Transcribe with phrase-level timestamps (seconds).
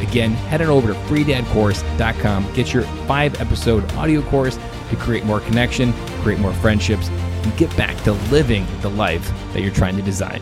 [0.00, 4.58] Again, head on over to freedadcourse.com, get your five episode audio course
[4.88, 9.60] to create more connection, create more friendships, and get back to living the life that
[9.60, 10.40] you're trying to design.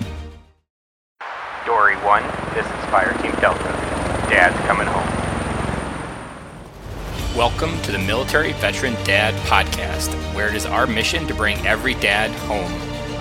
[1.67, 2.23] Dory 1,
[2.55, 3.65] this is Fire Team Delta.
[4.31, 5.19] Dad's coming home.
[7.37, 11.95] Welcome to the Military Veteran Dad Podcast, where it is our mission to bring every
[11.95, 12.73] dad home.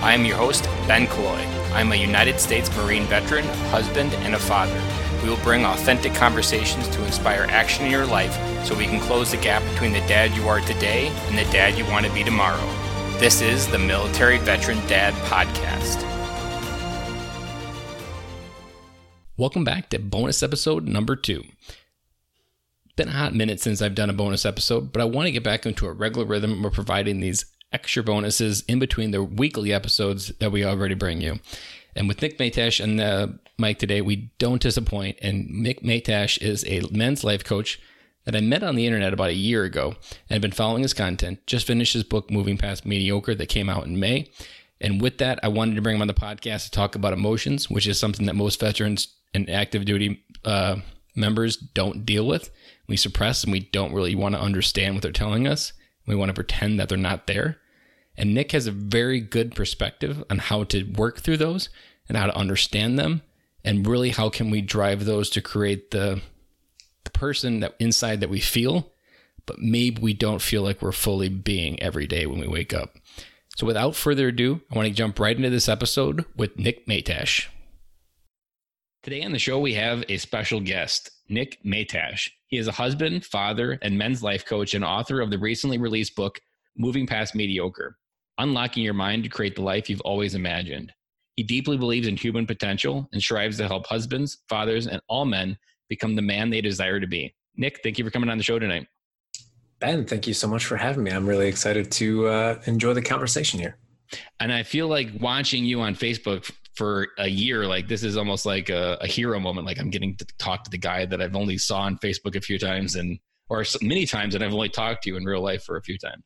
[0.02, 1.44] I am your host, Ben Killoy.
[1.72, 4.80] I'm a United States Marine veteran, husband, and a father.
[5.28, 8.32] We will bring authentic conversations to inspire action in your life
[8.64, 11.76] so we can close the gap between the dad you are today and the dad
[11.76, 12.66] you want to be tomorrow.
[13.18, 16.02] This is the Military Veteran Dad Podcast.
[19.36, 21.44] Welcome back to bonus episode number two.
[22.96, 25.44] Been a hot minute since I've done a bonus episode, but I want to get
[25.44, 30.28] back into a regular rhythm of providing these extra bonuses in between the weekly episodes
[30.38, 31.38] that we already bring you.
[31.98, 33.26] And with Nick Matiash and uh,
[33.58, 35.18] Mike today, we don't disappoint.
[35.20, 37.80] And Nick Matiash is a men's life coach
[38.24, 40.94] that I met on the internet about a year ago and have been following his
[40.94, 41.44] content.
[41.48, 44.30] Just finished his book, Moving Past Mediocre, that came out in May.
[44.80, 47.68] And with that, I wanted to bring him on the podcast to talk about emotions,
[47.68, 50.76] which is something that most veterans and active duty uh,
[51.16, 52.50] members don't deal with.
[52.86, 55.72] We suppress and we don't really want to understand what they're telling us.
[56.06, 57.58] We want to pretend that they're not there.
[58.18, 61.68] And Nick has a very good perspective on how to work through those
[62.08, 63.22] and how to understand them
[63.64, 66.20] and really how can we drive those to create the
[67.04, 68.92] the person that inside that we feel,
[69.46, 72.96] but maybe we don't feel like we're fully being every day when we wake up.
[73.56, 77.46] So without further ado, I want to jump right into this episode with Nick Matiash.
[79.04, 82.28] Today on the show, we have a special guest, Nick Matiash.
[82.48, 86.16] He is a husband, father, and men's life coach and author of the recently released
[86.16, 86.40] book,
[86.76, 87.96] Moving Past Mediocre
[88.38, 90.92] Unlocking Your Mind to Create the Life You've Always Imagined.
[91.36, 95.56] He deeply believes in human potential and strives to help husbands, fathers, and all men
[95.88, 97.34] become the man they desire to be.
[97.56, 98.86] Nick, thank you for coming on the show tonight.
[99.80, 101.10] Ben, thank you so much for having me.
[101.10, 103.76] I'm really excited to uh, enjoy the conversation here.
[104.40, 108.46] And I feel like watching you on Facebook for a year, like this is almost
[108.46, 109.66] like a, a, hero moment.
[109.66, 112.40] Like I'm getting to talk to the guy that I've only saw on Facebook a
[112.40, 113.18] few times and,
[113.50, 115.98] or many times and I've only talked to you in real life for a few
[115.98, 116.22] times.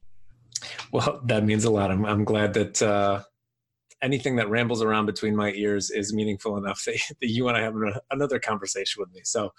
[0.93, 1.91] Well, that means a lot.
[1.91, 3.23] I'm, I'm glad that uh,
[4.03, 7.63] anything that rambles around between my ears is meaningful enough that, that you want to
[7.63, 7.75] have
[8.11, 9.21] another conversation with me.
[9.25, 9.53] So,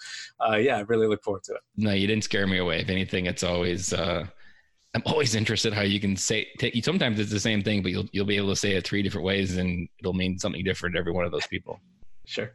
[0.46, 1.60] uh, yeah, I really look forward to it.
[1.76, 2.80] No, you didn't scare me away.
[2.80, 4.26] If anything, it's always, uh,
[4.94, 8.06] I'm always interested how you can say, take, sometimes it's the same thing, but you'll,
[8.12, 11.00] you'll be able to say it three different ways and it'll mean something different to
[11.00, 11.80] every one of those people.
[12.26, 12.54] Sure.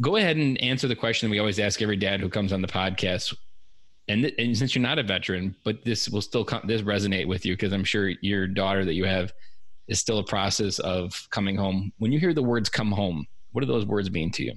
[0.00, 2.66] Go ahead and answer the question we always ask every dad who comes on the
[2.66, 3.36] podcast.
[4.08, 7.26] And, th- and since you're not a veteran, but this will still come, this resonate
[7.26, 9.32] with you because I'm sure your daughter that you have
[9.88, 11.92] is still a process of coming home.
[11.98, 14.54] When you hear the words come home, what do those words mean to you?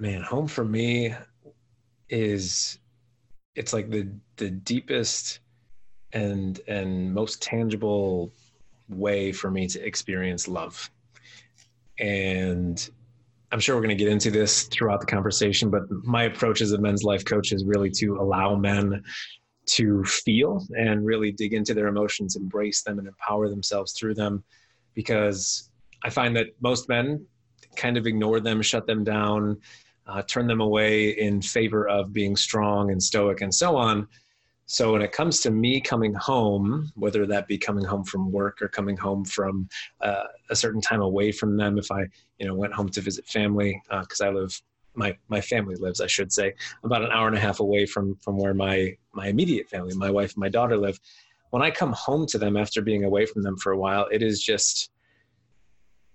[0.00, 1.14] Man, home for me
[2.08, 2.78] is
[3.54, 5.40] it's like the the deepest
[6.12, 8.32] and and most tangible
[8.88, 10.90] way for me to experience love.
[11.98, 12.88] And
[13.50, 16.72] I'm sure we're going to get into this throughout the conversation, but my approach as
[16.72, 19.02] a men's life coach is really to allow men
[19.66, 24.44] to feel and really dig into their emotions, embrace them, and empower themselves through them.
[24.94, 25.70] Because
[26.04, 27.24] I find that most men
[27.76, 29.58] kind of ignore them, shut them down,
[30.06, 34.08] uh, turn them away in favor of being strong and stoic and so on.
[34.70, 38.60] So when it comes to me coming home, whether that be coming home from work
[38.60, 39.66] or coming home from
[40.02, 42.06] uh, a certain time away from them, if I
[42.38, 44.60] you know went home to visit family because uh, I live
[44.94, 46.52] my my family lives, I should say,
[46.84, 50.10] about an hour and a half away from from where my my immediate family, my
[50.10, 51.00] wife and my daughter live.
[51.48, 54.22] When I come home to them after being away from them for a while, it
[54.22, 54.90] is just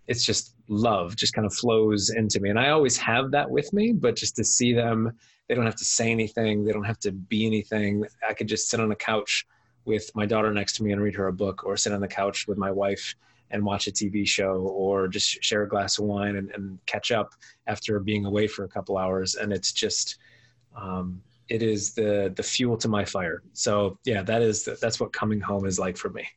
[0.08, 3.72] it's just love just kind of flows into me and i always have that with
[3.74, 5.12] me but just to see them
[5.48, 8.70] they don't have to say anything they don't have to be anything i could just
[8.70, 9.46] sit on a couch
[9.86, 12.08] with my daughter next to me and read her a book or sit on the
[12.08, 13.16] couch with my wife
[13.54, 17.12] and watch a TV show or just share a glass of wine and, and catch
[17.12, 17.34] up
[17.68, 19.36] after being away for a couple hours.
[19.36, 20.18] And it's just,
[20.76, 23.44] um, it is the the fuel to my fire.
[23.52, 26.28] So yeah, that is the, that's what coming home is like for me.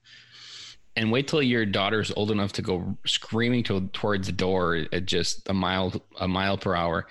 [0.96, 5.06] And wait till your daughter's old enough to go screaming to, towards the door at
[5.06, 7.06] just a mile a mile per hour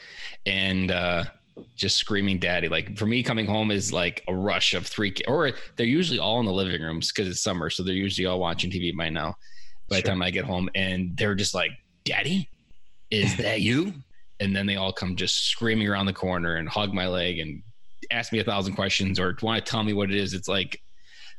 [0.45, 1.23] and uh,
[1.75, 5.51] just screaming daddy like for me coming home is like a rush of three or
[5.75, 8.69] they're usually all in the living rooms because it's summer so they're usually all watching
[8.69, 9.33] tv by now
[9.89, 10.01] by sure.
[10.01, 11.71] the time i get home and they're just like
[12.03, 12.49] daddy
[13.11, 13.93] is that you?
[14.39, 17.63] And then they all come just screaming around the corner and hug my leg and
[18.11, 20.33] ask me a thousand questions or want to tell me what it is.
[20.33, 20.81] It's like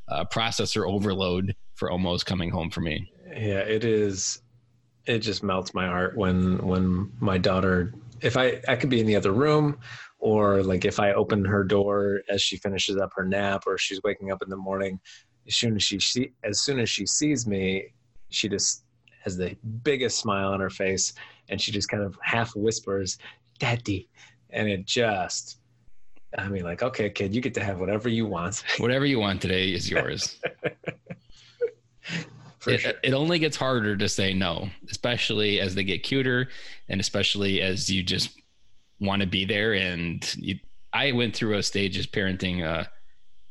[0.08, 3.10] uh, processor overload for almost coming home for me.
[3.28, 4.42] Yeah, it is.
[5.06, 7.94] It just melts my heart when when my daughter.
[8.22, 9.78] If I I could be in the other room,
[10.18, 14.00] or like if I open her door as she finishes up her nap, or she's
[14.02, 14.98] waking up in the morning,
[15.46, 17.94] as soon as she see, as soon as she sees me,
[18.30, 18.84] she just
[19.22, 21.12] has the biggest smile on her face,
[21.48, 23.18] and she just kind of half whispers,
[23.58, 24.08] "Daddy,"
[24.50, 25.58] and it just
[26.38, 28.62] I mean, like, okay, kid, you get to have whatever you want.
[28.78, 30.38] Whatever you want today is yours.
[32.66, 32.92] it, sure.
[33.02, 36.48] it only gets harder to say no, especially as they get cuter
[36.88, 38.30] and especially as you just
[39.00, 39.74] want to be there.
[39.74, 40.58] And you,
[40.92, 42.84] I went through a stage as parenting, uh,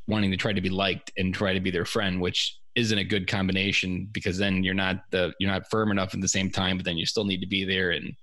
[0.06, 3.04] wanting to try to be liked and try to be their friend, which isn't a
[3.04, 6.76] good combination because then you're not the, you're not firm enough at the same time,
[6.76, 7.90] but then you still need to be there.
[7.90, 8.14] And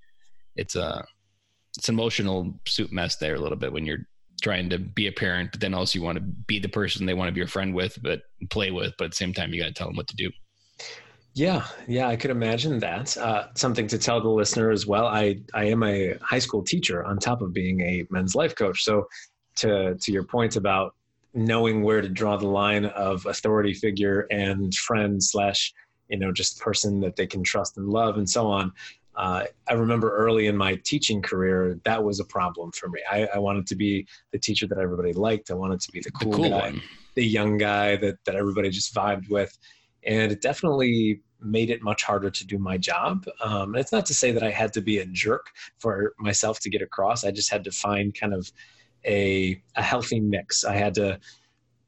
[0.55, 1.03] it's a,
[1.77, 4.05] it's an emotional soup mess there a little bit when you're
[4.43, 7.13] trying to be a parent, but then also you want to be the person they
[7.13, 8.93] want to be a friend with, but play with.
[8.97, 10.29] But at the same time, you got to tell them what to do.
[11.35, 13.17] Yeah, yeah, I could imagine that.
[13.17, 15.07] Uh, something to tell the listener as well.
[15.07, 18.83] I I am a high school teacher on top of being a men's life coach.
[18.83, 19.07] So,
[19.57, 20.93] to to your point about
[21.33, 25.73] knowing where to draw the line of authority figure and friend slash
[26.07, 28.71] you know just person that they can trust and love and so on
[29.15, 32.99] uh, I remember early in my teaching career, that was a problem for me.
[33.11, 35.51] I, I, wanted to be the teacher that everybody liked.
[35.51, 36.81] I wanted to be the cool, the cool guy, one.
[37.13, 39.55] the young guy that, that everybody just vibed with.
[40.05, 43.25] And it definitely made it much harder to do my job.
[43.43, 45.47] Um, and it's not to say that I had to be a jerk
[45.79, 47.23] for myself to get across.
[47.23, 48.51] I just had to find kind of
[49.05, 50.63] a, a healthy mix.
[50.63, 51.19] I had to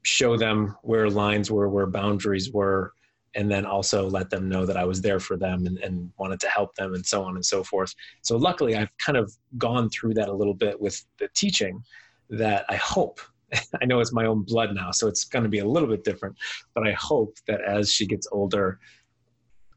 [0.02, 2.92] show them where lines were, where boundaries were,
[3.34, 6.40] and then also let them know that I was there for them and, and wanted
[6.40, 7.94] to help them and so on and so forth.
[8.22, 11.82] So luckily, I've kind of gone through that a little bit with the teaching
[12.30, 13.20] that I hope.
[13.80, 16.04] I know it's my own blood now, so it's going to be a little bit
[16.04, 16.36] different,
[16.74, 18.78] but I hope that as she gets older,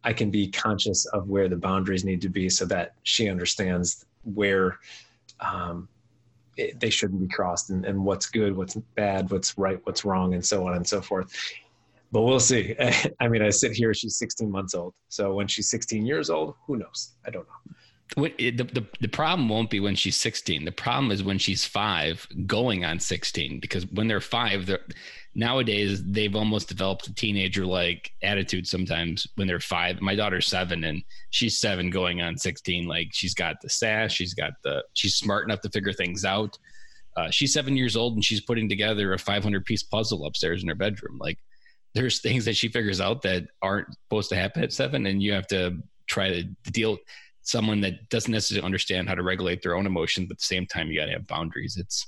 [0.03, 4.05] I can be conscious of where the boundaries need to be so that she understands
[4.23, 4.79] where
[5.39, 5.87] um,
[6.57, 10.33] it, they shouldn't be crossed and, and what's good, what's bad, what's right, what's wrong,
[10.33, 11.33] and so on and so forth
[12.11, 12.75] but we'll see.
[13.19, 14.93] I mean, I sit here, she's 16 months old.
[15.09, 17.13] So when she's 16 years old, who knows?
[17.25, 17.75] I don't know.
[18.15, 20.65] The, the, the problem won't be when she's 16.
[20.65, 24.85] The problem is when she's five going on 16, because when they're five, they're
[25.35, 30.01] nowadays they've almost developed a teenager like attitude sometimes when they're five.
[30.01, 32.87] My daughter's seven and she's seven going on 16.
[32.87, 36.57] Like she's got the sass, she's got the, she's smart enough to figure things out.
[37.15, 40.69] Uh, she's seven years old and she's putting together a 500 piece puzzle upstairs in
[40.69, 41.17] her bedroom.
[41.19, 41.37] Like
[41.93, 45.33] there's things that she figures out that aren't supposed to happen at seven, and you
[45.33, 45.77] have to
[46.07, 46.97] try to deal
[47.49, 50.65] someone that doesn't necessarily understand how to regulate their own emotions, but at the same
[50.65, 51.77] time, you got to have boundaries.
[51.77, 52.07] It's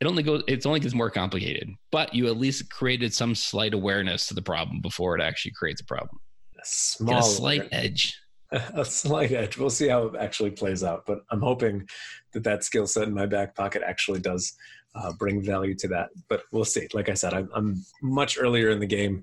[0.00, 3.74] it only goes it only gets more complicated, but you at least created some slight
[3.74, 6.18] awareness to the problem before it actually creates a problem.
[6.56, 8.18] A small, a slight edge.
[8.74, 9.56] A slight edge.
[9.56, 11.88] We'll see how it actually plays out, but I'm hoping
[12.32, 14.56] that that skill set in my back pocket actually does
[14.96, 16.08] uh, bring value to that.
[16.28, 16.88] But we'll see.
[16.92, 19.22] Like I said, I'm, I'm much earlier in the game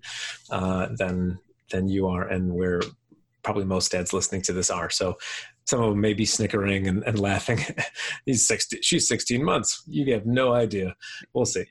[0.50, 1.38] uh, than
[1.72, 2.80] than you are, and where
[3.48, 4.90] probably most dads listening to this are.
[4.90, 5.18] So
[5.64, 7.60] some of them may be snickering and, and laughing.
[8.26, 9.84] He's 16, she's 16 months.
[9.88, 10.98] You have no idea.
[11.34, 11.64] We'll see.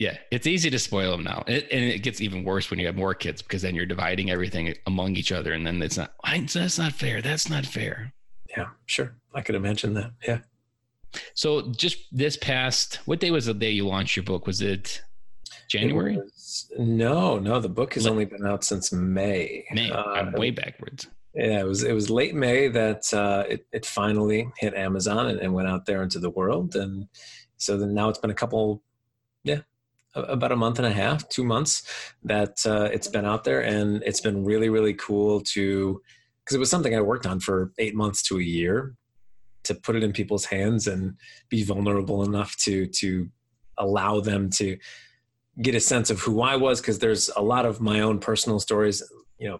[0.00, 2.86] Yeah, it's easy to spoil them now, it, and it gets even worse when you
[2.86, 6.14] have more kids because then you're dividing everything among each other, and then it's not.
[6.24, 7.22] That's not fair.
[7.22, 8.12] That's not fair.
[8.50, 9.14] Yeah, sure.
[9.36, 10.10] I could imagine that.
[10.26, 10.40] Yeah.
[11.34, 14.48] So just this past, what day was the day you launched your book?
[14.48, 15.00] Was it
[15.78, 16.16] January?
[16.16, 17.60] Was, no, no.
[17.60, 19.64] The book has only been out since May.
[19.72, 19.90] May.
[19.90, 21.08] Uh, I'm way backwards.
[21.34, 25.40] Yeah, it was it was late May that uh, it it finally hit Amazon and,
[25.40, 27.08] and, went out there into the world, and
[27.56, 28.84] so then now it's been a couple,
[29.42, 29.62] yeah,
[30.14, 31.82] about a month and a half, two months
[32.22, 36.00] that uh, it's been out there, and it's been really really cool to
[36.44, 38.94] because it was something I worked on for eight months to a year
[39.64, 41.16] to put it in people's hands and
[41.48, 43.28] be vulnerable enough to to
[43.76, 44.78] allow them to
[45.62, 48.58] get a sense of who I was because there's a lot of my own personal
[48.60, 49.02] stories,
[49.38, 49.58] you know,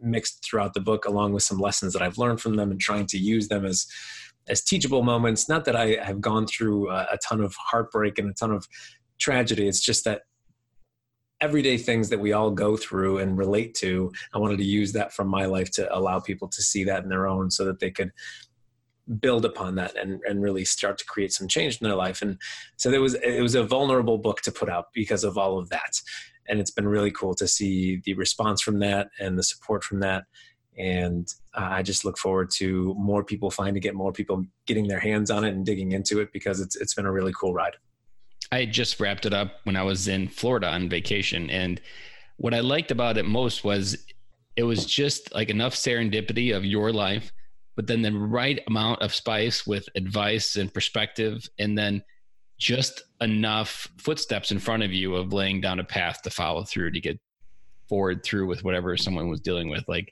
[0.00, 3.06] mixed throughout the book along with some lessons that I've learned from them and trying
[3.06, 3.86] to use them as
[4.48, 5.48] as teachable moments.
[5.48, 8.66] Not that I have gone through a, a ton of heartbreak and a ton of
[9.18, 9.66] tragedy.
[9.66, 10.22] It's just that
[11.40, 14.12] everyday things that we all go through and relate to.
[14.34, 17.08] I wanted to use that from my life to allow people to see that in
[17.08, 18.10] their own so that they could
[19.20, 22.22] build upon that and, and really start to create some change in their life.
[22.22, 22.38] And
[22.76, 25.68] so there was it was a vulnerable book to put out because of all of
[25.70, 26.00] that.
[26.48, 30.00] And it's been really cool to see the response from that and the support from
[30.00, 30.24] that.
[30.78, 35.00] And uh, I just look forward to more people finding it, more people getting their
[35.00, 37.76] hands on it and digging into it because it's it's been a really cool ride.
[38.52, 41.50] I just wrapped it up when I was in Florida on vacation.
[41.50, 41.80] And
[42.36, 44.06] what I liked about it most was
[44.56, 47.32] it was just like enough serendipity of your life,
[47.76, 51.48] but then the right amount of spice with advice and perspective.
[51.58, 52.02] And then
[52.58, 56.90] just enough footsteps in front of you of laying down a path to follow through
[56.92, 57.20] to get
[57.86, 59.84] forward through with whatever someone was dealing with.
[59.88, 60.10] Like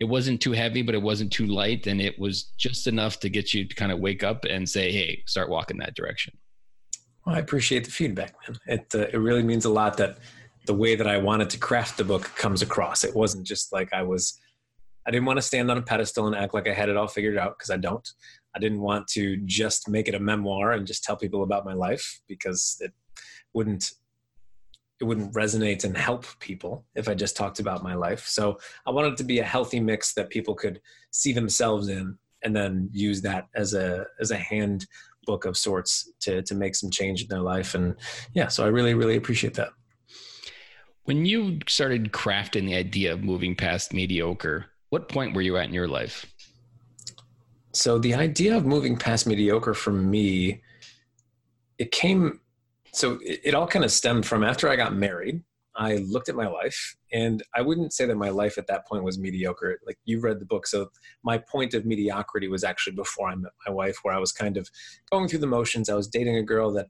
[0.00, 1.86] it wasn't too heavy, but it wasn't too light.
[1.86, 4.90] And it was just enough to get you to kind of wake up and say,
[4.92, 6.36] Hey, start walking that direction.
[7.24, 8.58] Well, I appreciate the feedback, man.
[8.66, 10.18] It uh, it really means a lot that
[10.66, 13.04] the way that I wanted to craft the book comes across.
[13.04, 14.40] It wasn't just like I was.
[15.06, 17.06] I didn't want to stand on a pedestal and act like I had it all
[17.06, 18.06] figured out because I don't.
[18.54, 21.74] I didn't want to just make it a memoir and just tell people about my
[21.74, 22.92] life because it
[23.52, 23.92] wouldn't
[24.98, 28.26] it wouldn't resonate and help people if I just talked about my life.
[28.26, 32.16] So I wanted it to be a healthy mix that people could see themselves in
[32.42, 34.86] and then use that as a as a hand
[35.26, 37.96] book of sorts to to make some change in their life and
[38.32, 39.70] yeah so i really really appreciate that
[41.04, 45.66] when you started crafting the idea of moving past mediocre what point were you at
[45.66, 46.26] in your life
[47.72, 50.62] so the idea of moving past mediocre for me
[51.78, 52.40] it came
[52.92, 55.42] so it, it all kind of stemmed from after i got married
[55.76, 59.04] I looked at my life and I wouldn't say that my life at that point
[59.04, 59.78] was mediocre.
[59.86, 60.66] Like you read the book.
[60.66, 60.88] So
[61.22, 64.56] my point of mediocrity was actually before I met my wife, where I was kind
[64.56, 64.70] of
[65.10, 65.88] going through the motions.
[65.88, 66.88] I was dating a girl that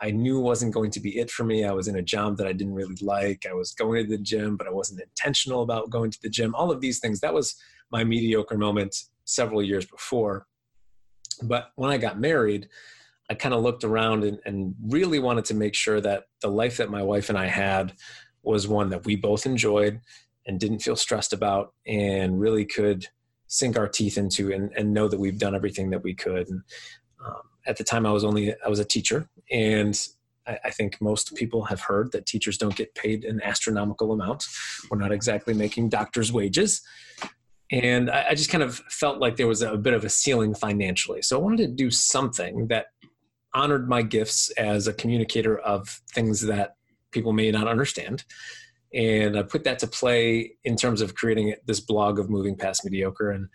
[0.00, 1.64] I knew wasn't going to be it for me.
[1.64, 3.46] I was in a job that I didn't really like.
[3.48, 6.54] I was going to the gym, but I wasn't intentional about going to the gym.
[6.54, 7.20] All of these things.
[7.20, 7.54] That was
[7.90, 10.46] my mediocre moment several years before.
[11.42, 12.68] But when I got married,
[13.30, 16.76] I kind of looked around and, and, really wanted to make sure that the life
[16.76, 17.94] that my wife and I had
[18.42, 20.00] was one that we both enjoyed
[20.46, 23.06] and didn't feel stressed about and really could
[23.48, 26.48] sink our teeth into and, and know that we've done everything that we could.
[26.48, 26.62] And
[27.24, 29.98] um, at the time I was only, I was a teacher and
[30.46, 34.44] I, I think most people have heard that teachers don't get paid an astronomical amount.
[34.90, 36.82] We're not exactly making doctors' wages
[37.70, 40.54] and I, I, just kind of felt like there was a bit of a ceiling
[40.54, 41.22] financially.
[41.22, 42.86] So I wanted to do something that
[43.54, 46.76] honored my gifts as a communicator of things that
[47.10, 48.24] people may not understand.
[48.94, 52.84] And I put that to play in terms of creating this blog of moving past
[52.84, 53.30] mediocre.
[53.30, 53.48] And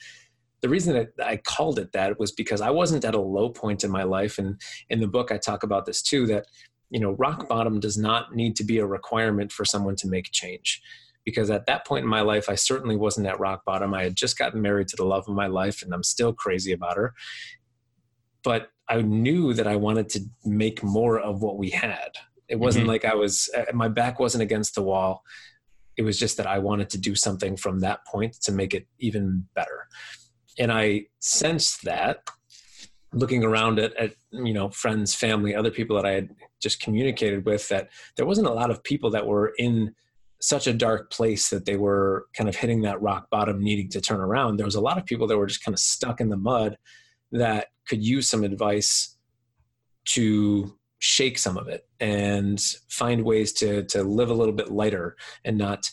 [0.62, 3.84] the reason that I called it that was because I wasn't at a low point
[3.84, 4.38] in my life.
[4.38, 6.46] And in the book, I talk about this too that,
[6.90, 10.32] you know, rock bottom does not need to be a requirement for someone to make
[10.32, 10.82] change.
[11.26, 13.94] Because at that point in my life, I certainly wasn't at rock bottom.
[13.94, 16.72] I had just gotten married to the love of my life, and I'm still crazy
[16.72, 17.14] about her.
[18.44, 22.10] But I knew that I wanted to make more of what we had.
[22.50, 22.90] It wasn't mm-hmm.
[22.90, 25.24] like I was, uh, my back wasn't against the wall.
[25.96, 28.88] It was just that I wanted to do something from that point to make it
[29.00, 29.88] even better.
[30.60, 32.24] And I sensed that
[33.14, 36.30] looking around at, at you know friends family other people that i had
[36.62, 39.94] just communicated with that there wasn't a lot of people that were in
[40.42, 44.02] such a dark place that they were kind of hitting that rock bottom needing to
[44.02, 44.58] turn around.
[44.58, 46.78] There was a lot of people that were just kind of stuck in the mud
[47.32, 49.18] that could use some advice
[50.06, 55.16] to shake some of it and find ways to to live a little bit lighter
[55.46, 55.90] and not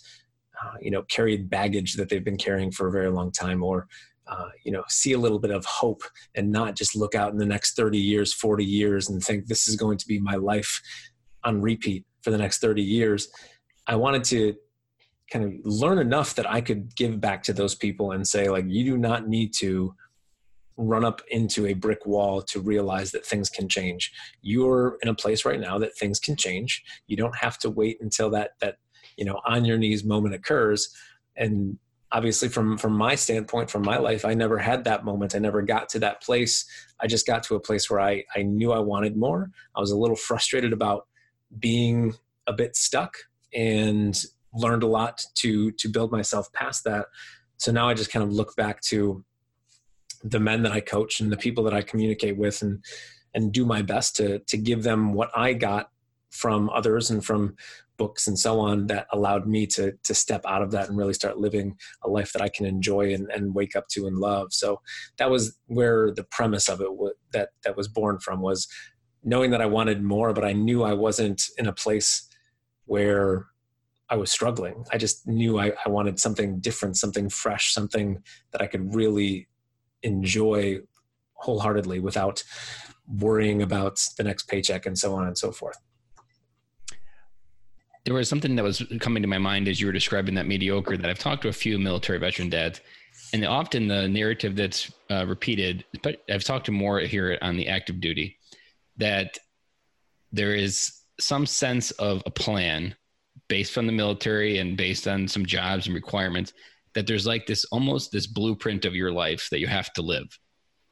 [0.63, 3.87] uh, you know carry baggage that they've been carrying for a very long time or
[4.29, 6.03] uh, you know see a little bit of hope
[6.35, 9.69] and not just look out in the next 30 years 40 years and think this
[9.69, 10.81] is going to be my life
[11.45, 13.29] on repeat for the next 30 years
[13.87, 14.55] i wanted to
[15.33, 18.65] kind of learn enough that i could give back to those people and say like
[18.69, 19.95] you do not need to
[20.79, 24.13] run up into a brick wall to realize that things can change.
[24.41, 26.83] You're in a place right now that things can change.
[27.09, 28.77] You don't have to wait until that that
[29.17, 30.89] you know on your knees moment occurs.
[31.37, 31.79] And
[32.13, 35.35] obviously, from from my standpoint, from my life, I never had that moment.
[35.35, 36.67] I never got to that place.
[37.01, 39.51] I just got to a place where I I knew I wanted more.
[39.77, 41.07] I was a little frustrated about
[41.59, 42.15] being
[42.47, 43.17] a bit stuck
[43.55, 44.17] and
[44.55, 47.07] learned a lot to to build myself past that.
[47.59, 49.25] So now I just kind of look back to
[50.25, 52.83] the men that I coach and the people that I communicate with and
[53.35, 55.91] and do my best to to give them what I got
[56.31, 57.57] from others and from
[57.99, 61.13] books and so on that allowed me to to step out of that and really
[61.13, 64.53] start living a life that I can enjoy and, and wake up to and love.
[64.53, 64.81] So
[65.19, 68.67] that was where the premise of it w- that that was born from was
[69.25, 72.27] knowing that I wanted more, but I knew I wasn't in a place
[72.87, 73.47] where
[74.09, 74.85] I was struggling.
[74.91, 79.49] I just knew I, I wanted something different, something fresh, something that I could really
[80.03, 80.79] enjoy
[81.35, 82.43] wholeheartedly without
[83.07, 85.79] worrying about the next paycheck and so on and so forth.
[88.09, 90.97] There was something that was coming to my mind as you were describing that mediocre
[90.97, 92.81] that I've talked to a few military veteran dads,
[93.35, 97.69] and often the narrative that's uh, repeated, but I've talked to more here on the
[97.69, 98.39] active duty,
[98.97, 99.37] that
[100.33, 102.95] there is some sense of a plan
[103.51, 106.55] based on the military and based on some jobs and requirements
[106.95, 110.39] that there's like this almost this blueprint of your life that you have to live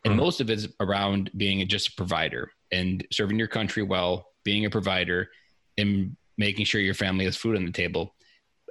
[0.04, 0.20] and mm-hmm.
[0.20, 4.70] most of it's around being just a provider and serving your country well being a
[4.70, 5.28] provider
[5.78, 8.14] and making sure your family has food on the table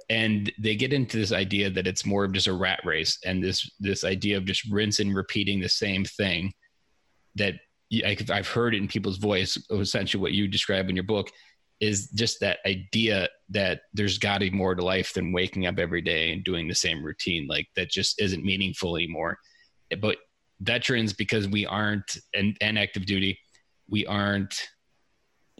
[0.08, 3.42] and they get into this idea that it's more of just a rat race and
[3.42, 6.52] this this idea of just rinsing repeating the same thing
[7.34, 7.54] that
[8.30, 11.30] I've heard in people's voice, essentially what you describe in your book,
[11.80, 15.78] is just that idea that there's got to be more to life than waking up
[15.78, 17.46] every day and doing the same routine.
[17.46, 19.38] Like that just isn't meaningful anymore.
[20.00, 20.16] But
[20.60, 23.38] veterans, because we aren't, and, and active duty,
[23.88, 24.54] we aren't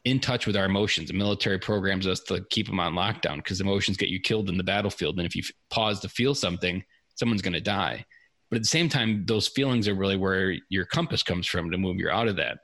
[0.06, 1.08] in touch with our emotions.
[1.08, 4.56] The military programs us to keep them on lockdown because emotions get you killed in
[4.56, 5.18] the battlefield.
[5.18, 6.82] And if you pause to feel something,
[7.16, 8.04] someone's going to die.
[8.48, 11.76] But at the same time, those feelings are really where your compass comes from to
[11.76, 12.58] move you out of that.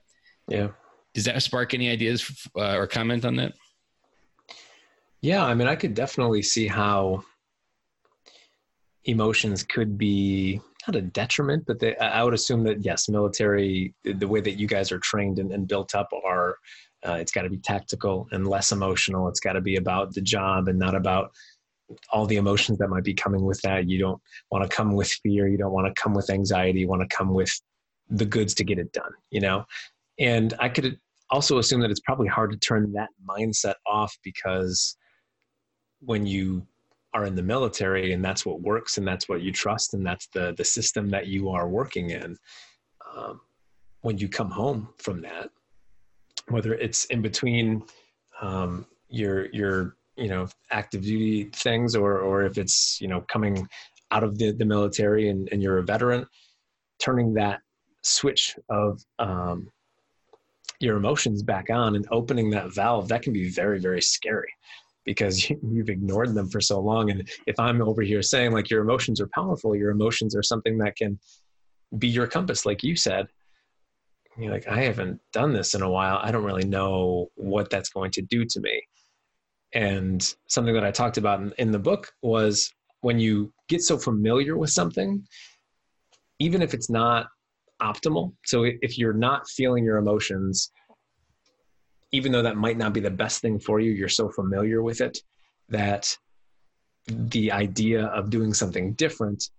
[0.46, 0.68] Yeah.
[1.14, 3.54] Does that spark any ideas uh, or comment on that?
[5.20, 7.24] Yeah, I mean, I could definitely see how
[9.04, 14.28] emotions could be not a detriment, but they, I would assume that yes, military, the
[14.28, 16.56] way that you guys are trained and, and built up are,
[17.06, 19.28] uh, it's got to be tactical and less emotional.
[19.28, 21.32] It's got to be about the job and not about
[22.10, 23.88] all the emotions that might be coming with that.
[23.88, 25.48] You don't want to come with fear.
[25.48, 26.80] You don't want to come with anxiety.
[26.80, 27.52] You want to come with
[28.08, 29.64] the goods to get it done, you know?
[30.18, 30.98] And I could
[31.30, 34.96] also assume that it's probably hard to turn that mindset off because
[36.00, 36.66] when you
[37.14, 40.28] are in the military and that's what works and that's what you trust and that's
[40.28, 42.36] the the system that you are working in
[43.14, 43.40] um,
[44.00, 45.50] when you come home from that
[46.48, 47.82] whether it's in between
[48.40, 53.66] um, your your you know active duty things or or if it's you know coming
[54.10, 56.26] out of the, the military and, and you're a veteran
[57.02, 57.60] turning that
[58.02, 59.70] switch of um,
[60.80, 64.52] your emotions back on and opening that valve that can be very very scary
[65.04, 67.10] because you've ignored them for so long.
[67.10, 70.78] And if i'm over here saying like your emotions are powerful your emotions are something
[70.78, 71.18] that can
[71.98, 73.26] be your compass like you said
[74.38, 77.90] you're like i haven't done this in a while i don't really know what that's
[77.90, 78.82] going to do to me
[79.74, 83.96] and something that I talked about in, in the book was when you get so
[83.96, 85.26] familiar with something,
[86.38, 87.26] even if it's not
[87.80, 88.32] optimal.
[88.44, 90.70] So if you're not feeling your emotions,
[92.12, 95.00] even though that might not be the best thing for you, you're so familiar with
[95.00, 95.18] it
[95.70, 96.16] that
[97.08, 99.50] the idea of doing something different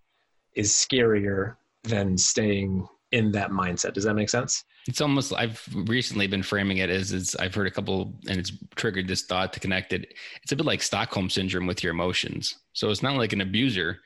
[0.55, 3.93] is scarier than staying in that mindset.
[3.93, 4.65] Does that make sense?
[4.88, 8.52] It's almost I've recently been framing it as is I've heard a couple and it's
[8.76, 10.13] triggered this thought to connect it.
[10.41, 12.58] It's a bit like Stockholm syndrome with your emotions.
[12.73, 13.99] So it's not like an abuser,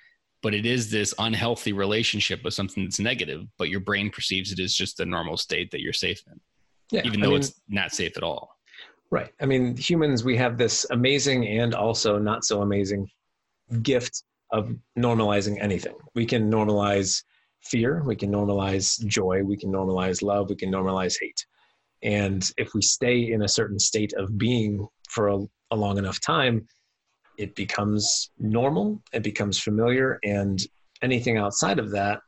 [0.43, 4.59] but it is this unhealthy relationship with something that's negative, but your brain perceives it
[4.59, 6.39] as just a normal state that you're safe in.
[6.91, 8.49] Yeah, even though I mean, it's not safe at all.
[9.09, 9.29] Right.
[9.41, 13.09] I mean, humans, we have this amazing and also not so amazing
[13.81, 15.95] gift of normalizing anything.
[16.13, 17.23] We can normalize
[17.69, 21.45] fear, we can normalize joy, we can normalize love, we can normalize hate.
[22.03, 25.39] And if we stay in a certain state of being for a,
[25.71, 26.67] a long enough time,
[27.37, 30.59] it becomes normal, it becomes familiar, and
[31.01, 32.19] anything outside of that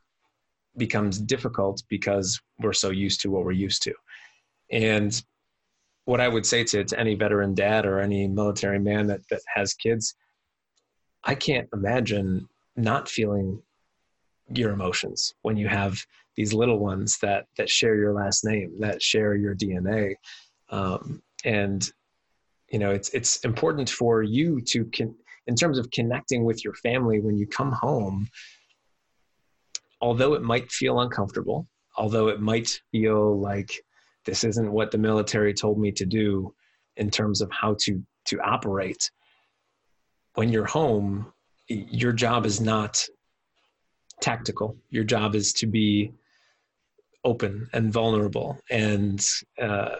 [0.76, 3.94] becomes difficult because we're so used to what we're used to.
[4.70, 5.20] And
[6.04, 9.40] what I would say to, to any veteran dad or any military man that, that
[9.54, 10.14] has kids,
[11.24, 13.62] I can't imagine not feeling
[14.52, 15.98] your emotions when you have
[16.36, 20.14] these little ones that that share your last name that share your dna
[20.70, 21.90] um, and
[22.70, 25.14] you know it's it's important for you to con-
[25.46, 28.28] in terms of connecting with your family when you come home
[30.00, 33.72] although it might feel uncomfortable although it might feel like
[34.24, 36.52] this isn't what the military told me to do
[36.96, 39.10] in terms of how to to operate
[40.34, 41.32] when you're home
[41.68, 43.04] your job is not
[44.20, 44.76] tactical.
[44.90, 46.12] Your job is to be
[47.24, 49.24] open and vulnerable and
[49.60, 49.96] uh,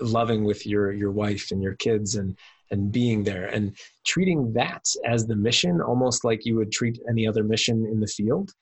[0.00, 2.38] loving with your your wife and your kids and
[2.70, 7.26] and being there and treating that as the mission almost like you would treat any
[7.26, 8.52] other mission in the field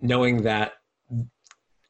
[0.00, 0.74] knowing that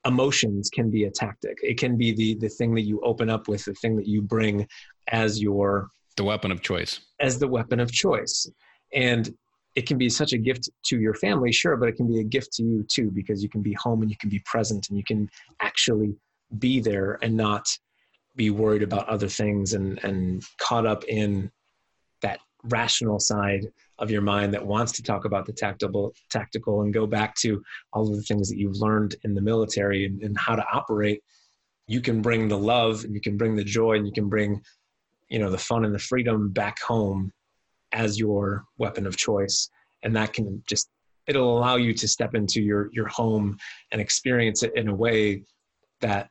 [0.07, 3.47] emotions can be a tactic it can be the the thing that you open up
[3.47, 4.67] with the thing that you bring
[5.09, 7.01] as your the weapon of choice.
[7.19, 8.47] As the weapon of choice.
[8.93, 9.35] And
[9.75, 12.25] it can be such a gift to your family, sure, but it can be a
[12.25, 14.99] gift to you too, because you can be home and you can be present and
[14.99, 15.29] you can
[15.61, 16.15] actually
[16.59, 17.69] be there and not
[18.37, 21.51] be worried about other things and, and caught up in
[22.23, 23.67] that rational side
[23.99, 27.63] of your mind that wants to talk about the tactical tactical and go back to
[27.93, 31.23] all of the things that you've learned in the military and, and how to operate.
[31.87, 34.61] You can bring the love and you can bring the joy and you can bring
[35.29, 37.33] you know the fun and the freedom back home
[37.93, 39.71] as your weapon of choice.
[40.03, 40.89] And that can just
[41.27, 43.57] it'll allow you to step into your your home
[43.93, 45.43] and experience it in a way
[46.01, 46.31] that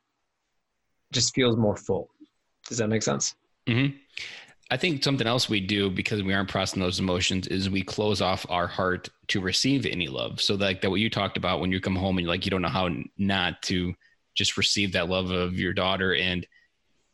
[1.11, 2.09] just feels more full.
[2.67, 3.35] Does that make sense?
[3.67, 3.95] Mm-hmm.
[4.71, 8.19] i think something else we do because we aren't processing those emotions is we close
[8.19, 10.41] off our heart to receive any love.
[10.41, 12.63] So like that what you talked about when you come home and like you don't
[12.63, 13.93] know how not to
[14.33, 16.15] just receive that love of your daughter.
[16.15, 16.47] And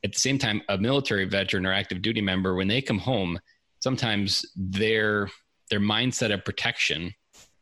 [0.03, 3.39] at the same time a military veteran or active duty member when they come home
[3.85, 5.29] sometimes their
[5.69, 7.13] their mindset of protection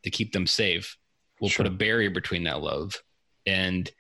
[0.04, 0.98] to keep them safe
[1.42, 1.66] will sure.
[1.66, 2.96] put a barrier between that love
[3.46, 3.92] and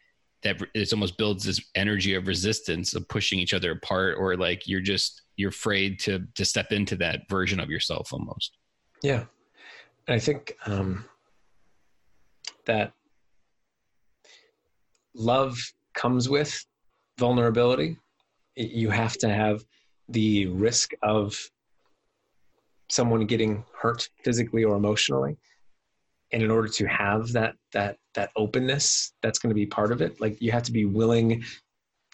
[0.41, 4.65] that it almost builds this energy of resistance of pushing each other apart or like
[4.65, 8.57] you're just you're afraid to to step into that version of yourself almost.
[9.01, 9.25] Yeah.
[10.07, 11.03] And i think um
[12.63, 12.93] that
[15.13, 15.57] love
[15.93, 16.65] comes with
[17.19, 17.97] vulnerability.
[18.55, 19.65] You have to have
[20.07, 21.37] the risk of
[22.93, 25.35] someone getting hurt physically or emotionally.
[26.31, 30.01] And in order to have that that that openness that's going to be part of
[30.01, 30.19] it.
[30.21, 31.43] Like you have to be willing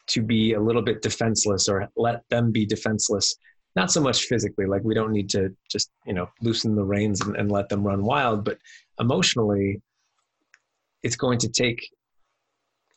[0.07, 3.35] to be a little bit defenseless or let them be defenseless.
[3.75, 7.21] Not so much physically like we don't need to just you know loosen the reins
[7.21, 8.57] and, and let them run wild but
[8.99, 9.81] emotionally
[11.03, 11.79] it's going to take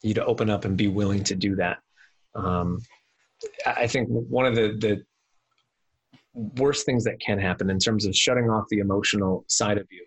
[0.02, 1.78] you to open up and be willing to do that.
[2.34, 2.80] Um,
[3.66, 5.02] i think one of the the
[6.34, 10.04] worst things that can happen in terms of shutting off the emotional side of you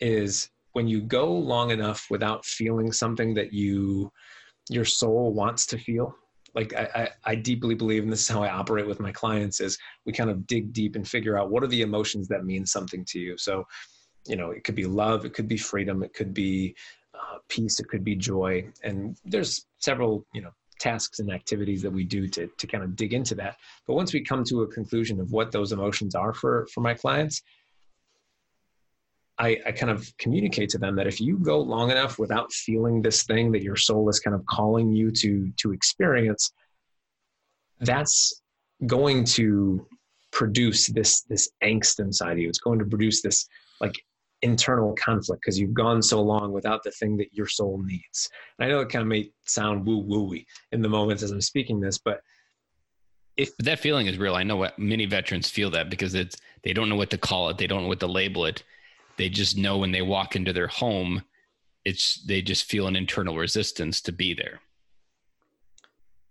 [0.00, 4.12] is when you go long enough without feeling something that you
[4.70, 6.14] your soul wants to feel.
[6.54, 9.60] Like I, I, I, deeply believe and this is how i operate with my clients
[9.60, 12.66] is we kind of dig deep and figure out what are the emotions that mean
[12.66, 13.36] something to you.
[13.38, 13.64] So
[14.26, 16.74] you know it could be love it could be freedom it could be
[17.14, 18.66] uh, peace it could be joy.
[18.82, 22.96] And there's several you know tasks and activities that we do to, to kind of
[22.96, 23.56] dig into that.
[23.86, 26.94] But once we come to a conclusion of what those emotions are for, for my
[26.94, 27.42] clients,
[29.38, 33.00] I, I kind of communicate to them that if you go long enough without feeling
[33.00, 36.52] this thing that your soul is kind of calling you to to experience,
[37.80, 38.42] that's
[38.86, 39.86] going to
[40.32, 42.48] produce this this angst inside of you.
[42.48, 43.46] It's going to produce this
[43.80, 43.94] like
[44.42, 48.30] internal conflict because you've gone so long without the thing that your soul needs.
[48.58, 51.40] And I know it kind of may sound woo wooey in the moments as I'm
[51.40, 52.20] speaking this, but
[53.36, 56.36] if but that feeling is real, I know what many veterans feel that because it's
[56.62, 58.62] they don't know what to call it, they don't know what to label it.
[59.16, 61.22] They just know when they walk into their home,
[61.84, 64.60] it's they just feel an internal resistance to be there.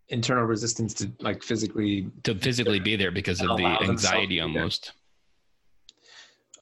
[0.09, 4.91] Internal resistance to like physically to physically be there because of the anxiety almost.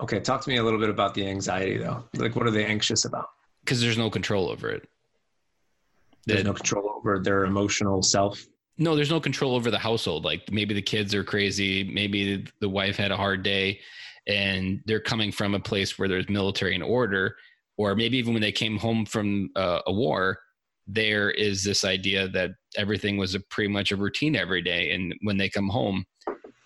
[0.01, 2.03] Okay, talk to me a little bit about the anxiety though.
[2.15, 3.27] Like, what are they anxious about?
[3.63, 4.87] Because there's no control over it.
[6.25, 8.45] There's no control over their emotional self.
[8.77, 10.25] No, there's no control over the household.
[10.25, 13.79] Like maybe the kids are crazy, maybe the wife had a hard day,
[14.27, 17.35] and they're coming from a place where there's military and order,
[17.77, 20.39] or maybe even when they came home from uh, a war,
[20.87, 25.13] there is this idea that everything was a pretty much a routine every day, and
[25.21, 26.05] when they come home,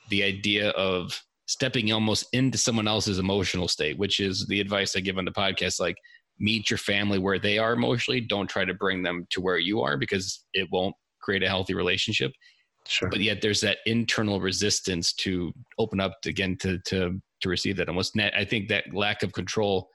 [0.09, 4.99] the idea of stepping almost into someone else's emotional state, which is the advice I
[4.99, 5.79] give on the podcast.
[5.79, 5.97] Like,
[6.39, 8.21] meet your family where they are emotionally.
[8.21, 11.73] Don't try to bring them to where you are because it won't create a healthy
[11.73, 12.31] relationship.
[12.87, 13.09] Sure.
[13.09, 17.89] But yet there's that internal resistance to open up again to to to receive that.
[17.89, 18.33] Almost net.
[18.37, 19.89] I think that lack of control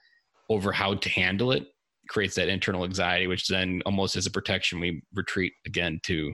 [0.49, 1.63] over how to handle it
[2.09, 6.33] creates that internal anxiety, which then almost as a protection we retreat again to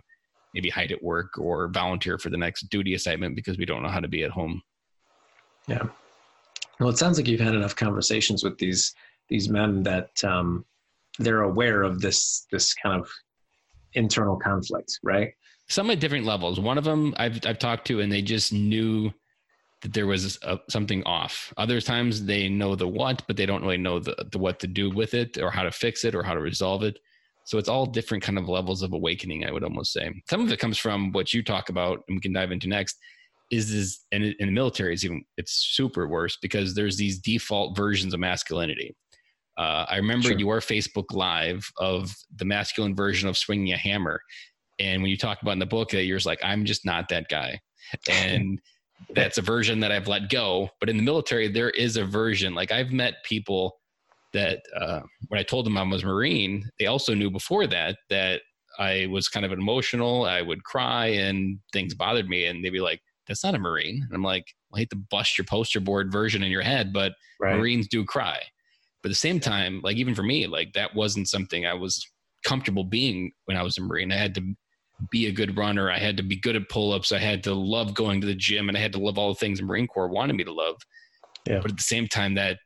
[0.55, 3.89] maybe hide at work or volunteer for the next duty assignment because we don't know
[3.89, 4.61] how to be at home.
[5.67, 5.83] Yeah.
[6.79, 8.93] Well, it sounds like you've had enough conversations with these
[9.29, 10.65] these men that um,
[11.19, 13.09] they're aware of this this kind of
[13.93, 15.33] internal conflict, right?
[15.69, 16.59] Some at different levels.
[16.59, 19.11] One of them I've I've talked to, and they just knew
[19.81, 21.53] that there was a, something off.
[21.57, 24.67] Other times they know the what, but they don't really know the, the what to
[24.67, 26.99] do with it, or how to fix it, or how to resolve it.
[27.45, 29.45] So it's all different kind of levels of awakening.
[29.45, 32.21] I would almost say some of it comes from what you talk about, and we
[32.21, 32.97] can dive into next
[33.51, 37.75] is is and in the military is even it's super worse because there's these default
[37.75, 38.95] versions of masculinity.
[39.57, 40.39] Uh, I remember sure.
[40.39, 44.21] your Facebook Live of the masculine version of swinging a hammer,
[44.79, 47.09] And when you talk about in the book that you're just like, I'm just not
[47.09, 47.59] that guy.
[48.09, 48.59] And
[49.13, 50.69] that's a version that I've let go.
[50.79, 52.55] But in the military, there is a version.
[52.55, 53.77] Like I've met people
[54.33, 58.41] that uh, when I told them I was Marine, they also knew before that that
[58.79, 60.25] I was kind of emotional.
[60.25, 63.01] I would cry and things bothered me, and they'd be like,
[63.31, 66.43] "That's not a Marine." And I'm like, I hate to bust your poster board version
[66.43, 67.57] in your head, but right.
[67.57, 68.39] Marines do cry.
[69.01, 72.05] But at the same time, like even for me, like that wasn't something I was
[72.45, 74.11] comfortable being when I was a Marine.
[74.11, 74.55] I had to
[75.09, 75.89] be a good runner.
[75.89, 77.11] I had to be good at pull ups.
[77.11, 79.39] I had to love going to the gym and I had to love all the
[79.39, 80.77] things the Marine Corps wanted me to love.
[81.47, 81.59] Yeah.
[81.61, 82.59] But at the same time, that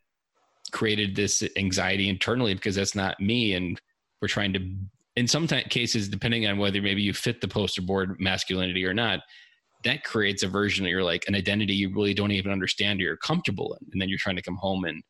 [0.72, 3.54] created this anxiety internally because that's not me.
[3.54, 3.80] And
[4.22, 4.76] we're trying to,
[5.16, 8.94] in some t- cases, depending on whether maybe you fit the poster board masculinity or
[8.94, 9.22] not,
[9.86, 13.04] that creates a version that you're like an identity you really don't even understand or
[13.04, 13.88] you're comfortable in.
[13.92, 15.02] And then you're trying to come home and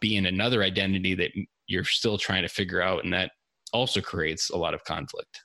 [0.00, 1.30] be in another identity that
[1.66, 3.04] you're still trying to figure out.
[3.04, 3.30] And that
[3.72, 5.44] also creates a lot of conflict.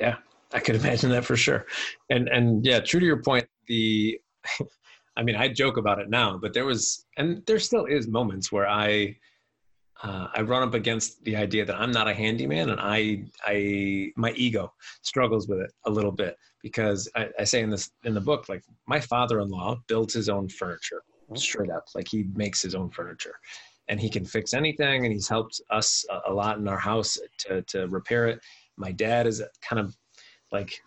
[0.00, 0.16] Yeah,
[0.52, 1.66] I could imagine that for sure.
[2.08, 4.18] And and yeah, true to your point, the
[5.16, 8.50] I mean, I joke about it now, but there was and there still is moments
[8.50, 9.16] where I
[10.02, 14.12] uh, I run up against the idea that I'm not a handyman, and I I
[14.16, 18.14] my ego struggles with it a little bit because I, I say in this in
[18.14, 21.02] the book like my father-in-law builds his own furniture
[21.34, 21.84] straight up.
[21.94, 23.34] Like he makes his own furniture
[23.88, 27.18] and he can fix anything and he's helped us a, a lot in our house
[27.40, 28.40] to to repair it.
[28.76, 29.96] My dad is kind of
[30.50, 30.80] like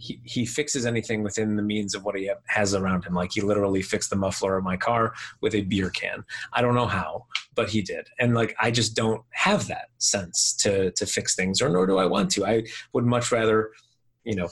[0.00, 3.14] he, he fixes anything within the means of what he has around him.
[3.14, 6.24] Like he literally fixed the muffler of my car with a beer can.
[6.54, 8.08] I don't know how, but he did.
[8.18, 11.98] And like I just don't have that sense to to fix things, or nor do
[11.98, 12.46] I want to.
[12.46, 13.72] I would much rather,
[14.24, 14.48] you know,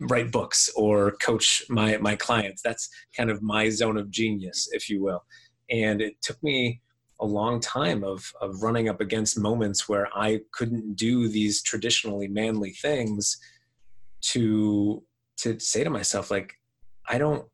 [0.00, 2.62] write books or coach my my clients.
[2.62, 5.22] That's kind of my zone of genius, if you will.
[5.70, 6.80] And it took me
[7.20, 12.26] a long time of of running up against moments where I couldn't do these traditionally
[12.26, 13.36] manly things
[14.22, 15.02] to
[15.38, 16.54] to say to myself like
[17.08, 17.46] I don't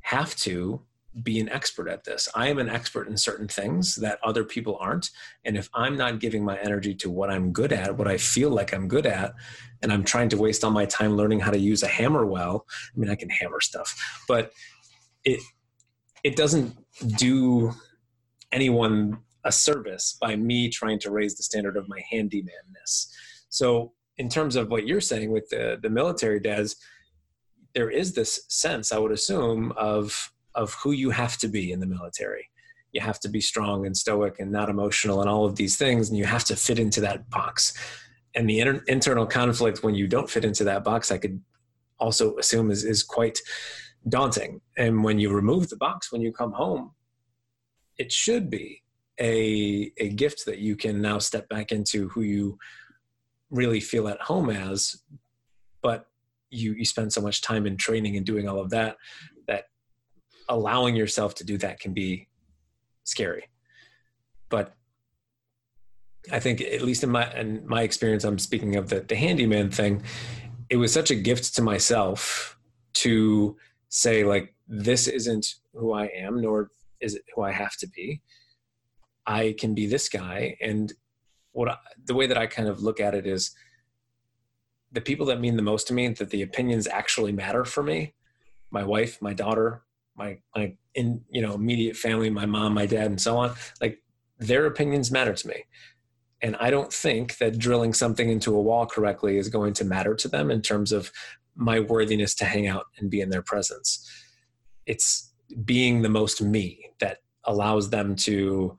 [0.00, 0.82] have to
[1.22, 2.28] be an expert at this.
[2.34, 5.10] I am an expert in certain things that other people aren't.
[5.44, 8.50] And if I'm not giving my energy to what I'm good at, what I feel
[8.50, 9.34] like I'm good at,
[9.82, 12.66] and I'm trying to waste all my time learning how to use a hammer well,
[12.94, 13.96] I mean, I can hammer stuff,
[14.28, 14.52] but
[15.24, 15.40] it,
[16.22, 16.76] it doesn't
[17.16, 17.72] do
[18.52, 23.06] anyone a service by me trying to raise the standard of my handymanness.
[23.48, 26.76] So, in terms of what you're saying with the the military dads,
[27.74, 31.80] there is this sense, I would assume, of of who you have to be in
[31.80, 32.48] the military.
[32.92, 36.08] You have to be strong and stoic and not emotional and all of these things,
[36.08, 37.74] and you have to fit into that box.
[38.34, 41.40] And the inter- internal conflict when you don't fit into that box, I could
[41.98, 43.38] also assume is is quite
[44.08, 44.60] daunting.
[44.78, 46.92] And when you remove the box, when you come home,
[47.98, 48.82] it should be
[49.20, 52.58] a a gift that you can now step back into who you
[53.50, 54.96] really feel at home as
[55.82, 56.06] but
[56.50, 58.96] you you spend so much time in training and doing all of that
[59.46, 59.64] that
[60.48, 62.28] allowing yourself to do that can be
[63.04, 63.44] scary
[64.48, 64.74] but
[66.32, 69.70] i think at least in my in my experience i'm speaking of the the handyman
[69.70, 70.02] thing
[70.68, 72.58] it was such a gift to myself
[72.92, 73.56] to
[73.88, 78.20] say like this isn't who i am nor is it who I have to be.
[79.26, 80.56] I can be this guy.
[80.60, 80.92] And
[81.56, 83.52] what I, the way that I kind of look at it is
[84.92, 88.14] the people that mean the most to me, that the opinions actually matter for me,
[88.70, 89.82] my wife, my daughter,
[90.16, 94.02] my, my in, you know, immediate family, my mom, my dad, and so on, like
[94.38, 95.64] their opinions matter to me.
[96.42, 100.14] And I don't think that drilling something into a wall correctly is going to matter
[100.14, 101.10] to them in terms of
[101.54, 104.06] my worthiness to hang out and be in their presence.
[104.84, 105.32] It's
[105.64, 108.76] being the most me that allows them to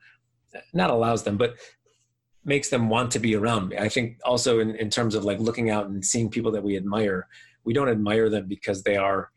[0.73, 1.55] not allows them but
[2.47, 5.39] makes them want to be around me i think also in, in terms of like
[5.39, 7.27] looking out and seeing people that we admire
[7.63, 9.29] we don't admire them because they are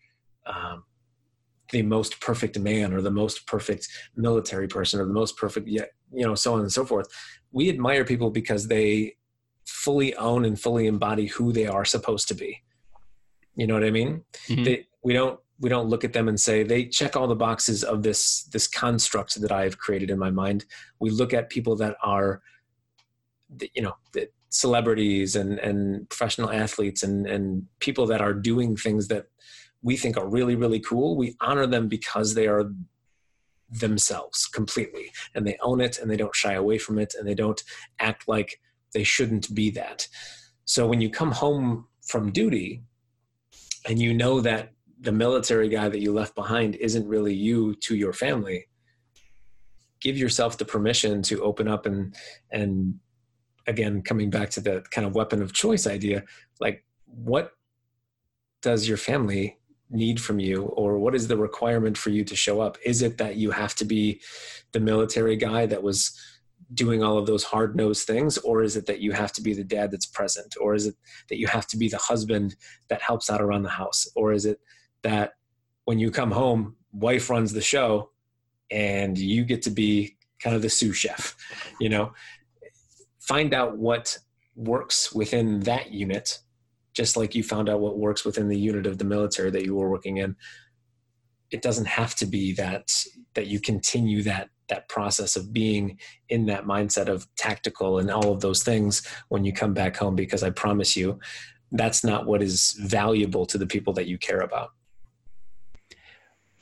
[0.46, 0.85] um,
[1.73, 5.90] the most perfect man or the most perfect military person or the most perfect yet
[6.12, 7.09] you know so on and so forth
[7.53, 9.14] we admire people because they
[9.66, 12.62] fully own and fully embody who they are supposed to be
[13.57, 14.64] you know what i mean mm-hmm.
[14.64, 17.85] they, we don't we don't look at them and say they check all the boxes
[17.85, 20.64] of this this construct that I've created in my mind.
[20.99, 22.42] We look at people that are,
[23.75, 23.95] you know,
[24.51, 29.27] celebrities and and professional athletes and and people that are doing things that
[29.83, 31.17] we think are really really cool.
[31.17, 32.71] We honor them because they are
[33.71, 37.35] themselves completely and they own it and they don't shy away from it and they
[37.35, 37.63] don't
[38.01, 38.61] act like
[38.93, 40.09] they shouldn't be that.
[40.65, 42.83] So when you come home from duty
[43.89, 47.95] and you know that the military guy that you left behind isn't really you to
[47.95, 48.67] your family
[50.01, 52.15] give yourself the permission to open up and
[52.51, 52.99] and
[53.66, 56.25] again, coming back to the kind of weapon of choice idea,
[56.61, 57.53] like what
[58.62, 59.59] does your family
[59.90, 60.64] need from you?
[60.64, 62.79] Or what is the requirement for you to show up?
[62.85, 64.20] Is it that you have to be
[64.73, 66.18] the military guy that was
[66.73, 68.38] doing all of those hard nosed things?
[68.38, 70.55] Or is it that you have to be the dad that's present?
[70.61, 70.94] Or is it
[71.29, 72.55] that you have to be the husband
[72.88, 74.07] that helps out around the house?
[74.14, 74.61] Or is it
[75.03, 75.33] that
[75.85, 78.11] when you come home wife runs the show
[78.70, 81.37] and you get to be kind of the sous chef
[81.81, 82.12] you know
[83.31, 84.19] find out what
[84.57, 86.40] works within that unit
[86.93, 89.77] just like you found out what works within the unit of the military that you
[89.77, 90.35] were working in.
[91.53, 92.90] It doesn't have to be that
[93.35, 98.33] that you continue that that process of being in that mindset of tactical and all
[98.33, 101.19] of those things when you come back home because i promise you
[101.73, 104.71] that's not what is valuable to the people that you care about.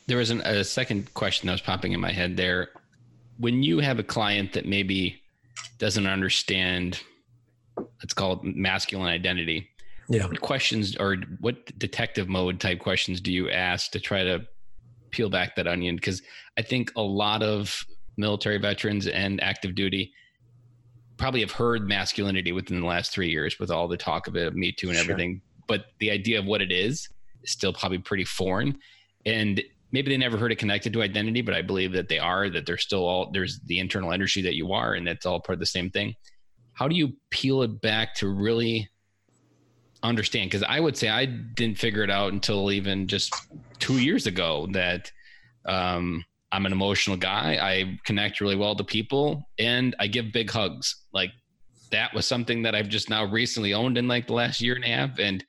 [0.07, 2.68] There was an, a second question that was popping in my head there.
[3.38, 5.22] When you have a client that maybe
[5.78, 7.00] doesn't understand
[8.00, 9.68] let's call it masculine identity.
[10.08, 10.26] Yeah.
[10.26, 14.46] What questions or what detective mode type questions do you ask to try to
[15.10, 15.96] peel back that onion?
[15.96, 16.22] Because
[16.58, 17.84] i think a lot of
[18.16, 20.12] military veterans and active duty
[21.16, 24.54] probably have heard masculinity within the last three years with all the talk of it
[24.54, 25.40] me too and everything.
[25.66, 27.08] But the idea of what it is
[27.42, 28.78] is still probably pretty foreign.
[29.26, 29.62] And
[29.92, 32.66] maybe they never heard it connected to identity but i believe that they are that
[32.66, 35.61] they're still all there's the internal energy that you are and that's all part of
[35.61, 36.14] the same thing.
[36.72, 38.88] How do you peel it back to really
[40.03, 40.51] understand?
[40.51, 43.35] Because i would say i didn't figure it out until even just
[43.79, 45.11] two years ago that
[45.66, 47.59] um, i'm an emotional guy.
[47.61, 51.05] I connect really well to people and i give big hugs.
[51.12, 51.31] Like
[51.90, 54.85] that was something that i've just now recently owned in like the last year and
[54.85, 55.42] a half and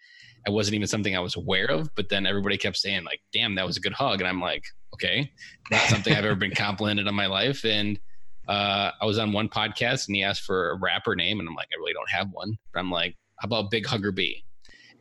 [0.48, 3.56] it wasn't even something i was aware of but then everybody kept saying like damn
[3.56, 5.32] that was a good hug and i'm like okay
[5.72, 8.00] not something i've ever been complimented on my life and
[8.48, 11.56] uh, i was on one podcast and he asked for a rapper name and i'm
[11.56, 14.44] like i really don't have one but i'm like how about big hugger b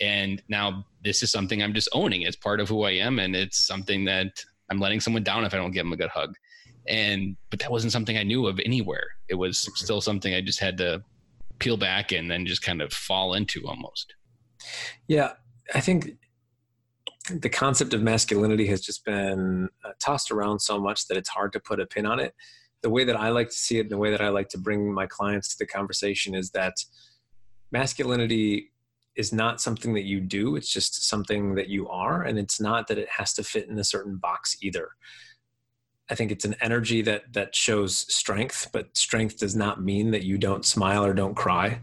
[0.00, 2.22] and now this is something I'm just owning.
[2.22, 5.54] It's part of who I am, and it's something that I'm letting someone down if
[5.54, 6.34] I don't give them a good hug.
[6.88, 9.06] And but that wasn't something I knew of anywhere.
[9.28, 11.02] It was still something I just had to
[11.58, 14.14] peel back and then just kind of fall into almost.
[15.06, 15.32] Yeah,
[15.74, 16.16] I think
[17.30, 21.52] the concept of masculinity has just been uh, tossed around so much that it's hard
[21.52, 22.34] to put a pin on it.
[22.82, 24.58] The way that I like to see it, and the way that I like to
[24.58, 26.74] bring my clients to the conversation is that
[27.70, 28.70] masculinity
[29.18, 32.86] is not something that you do it's just something that you are and it's not
[32.86, 34.90] that it has to fit in a certain box either
[36.08, 40.22] i think it's an energy that that shows strength but strength does not mean that
[40.22, 41.80] you don't smile or don't cry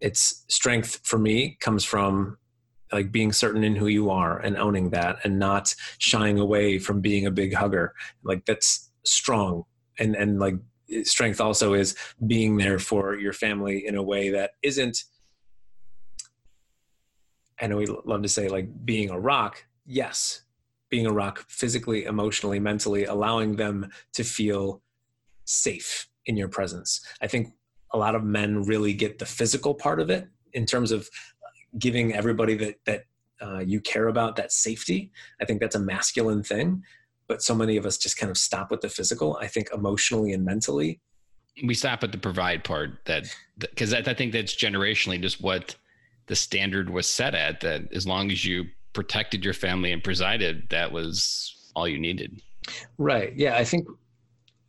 [0.00, 2.36] it's strength for me comes from
[2.92, 7.00] like being certain in who you are and owning that and not shying away from
[7.00, 9.64] being a big hugger like that's strong
[9.98, 10.56] and and like
[11.04, 11.94] strength also is
[12.26, 15.04] being there for your family in a way that isn't
[17.60, 19.64] I know we love to say like being a rock.
[19.84, 20.42] Yes,
[20.88, 24.82] being a rock physically, emotionally, mentally, allowing them to feel
[25.44, 27.04] safe in your presence.
[27.20, 27.48] I think
[27.92, 31.08] a lot of men really get the physical part of it in terms of
[31.78, 33.04] giving everybody that that
[33.42, 35.10] uh, you care about that safety.
[35.40, 36.82] I think that's a masculine thing,
[37.26, 39.36] but so many of us just kind of stop with the physical.
[39.40, 41.00] I think emotionally and mentally,
[41.64, 43.04] we stop at the provide part.
[43.06, 43.24] That
[43.58, 45.74] because I think that's generationally just what
[46.26, 50.68] the standard was set at that as long as you protected your family and presided,
[50.70, 52.40] that was all you needed.
[52.98, 53.34] Right.
[53.36, 53.56] Yeah.
[53.56, 53.88] I think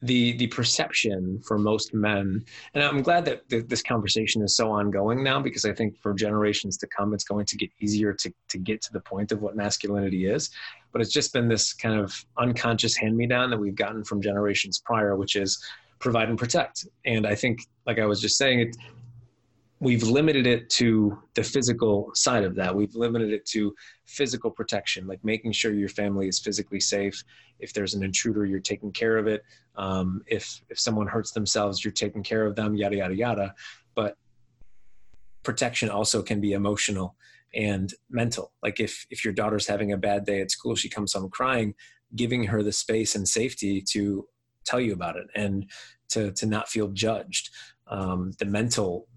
[0.01, 4.71] the the perception for most men, and I'm glad that th- this conversation is so
[4.71, 8.33] ongoing now because I think for generations to come, it's going to get easier to
[8.49, 10.49] to get to the point of what masculinity is.
[10.91, 14.21] But it's just been this kind of unconscious hand me down that we've gotten from
[14.21, 15.63] generations prior, which is
[15.99, 16.87] provide and protect.
[17.05, 18.75] And I think, like I was just saying, it
[19.81, 22.73] we've limited it to the physical side of that.
[22.73, 23.73] We've limited it to
[24.05, 27.21] physical protection, like making sure your family is physically safe.
[27.59, 29.43] If there's an intruder, you're taking care of it.
[29.75, 32.75] Um, if if someone hurts themselves, you're taking care of them.
[32.75, 33.55] Yada yada yada.
[33.95, 34.17] But
[35.41, 37.15] protection also can be emotional
[37.55, 38.53] and mental.
[38.61, 41.73] Like if if your daughter's having a bad day at school, she comes home crying,
[42.15, 44.27] giving her the space and safety to
[44.63, 45.65] tell you about it and
[46.09, 47.49] to to not feel judged.
[47.87, 49.07] Um, the mental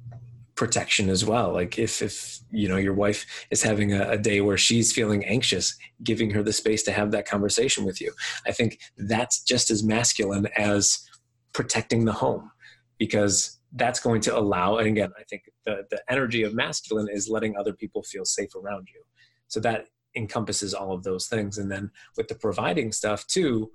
[0.54, 1.52] protection as well.
[1.52, 5.24] Like if if you know your wife is having a, a, day where she's feeling
[5.24, 8.12] anxious giving her the space to have that conversation with you.
[8.46, 11.04] I think that's just as masculine as
[11.52, 12.50] protecting the home
[12.98, 17.28] because that's going to allow and again i think the the energy of masculine is
[17.28, 19.02] letting other people feel safe around you.
[19.48, 19.86] So that
[20.16, 21.58] encompasses all of those things.
[21.58, 23.70] And then with the providing stuff too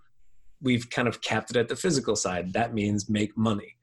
[0.61, 2.51] we've kind of capped it at the physical side.
[2.51, 3.77] That means make money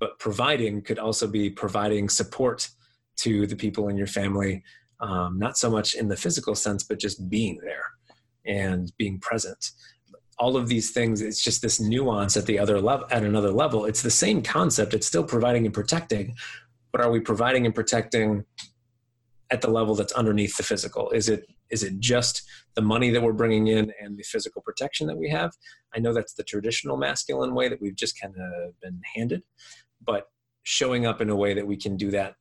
[0.00, 2.68] but providing could also be providing support
[3.16, 4.62] to the people in your family
[5.00, 7.84] um, not so much in the physical sense but just being there
[8.46, 9.70] and being present.
[10.38, 13.84] All of these things it's just this nuance at the other level at another level.
[13.84, 14.94] It's the same concept.
[14.94, 16.34] It's still providing and protecting
[16.92, 18.44] but are we providing and protecting
[19.50, 21.10] at the level that's underneath the physical?
[21.10, 22.42] Is it is it just
[22.76, 25.52] the money that we're bringing in and the physical protection that we have?
[25.94, 29.42] I know that's the traditional masculine way that we've just kind of been handed
[30.04, 30.28] but
[30.62, 32.34] showing up in a way that we can do that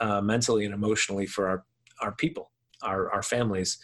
[0.00, 1.64] uh, mentally and emotionally for our
[2.00, 2.50] our people
[2.82, 3.78] our our families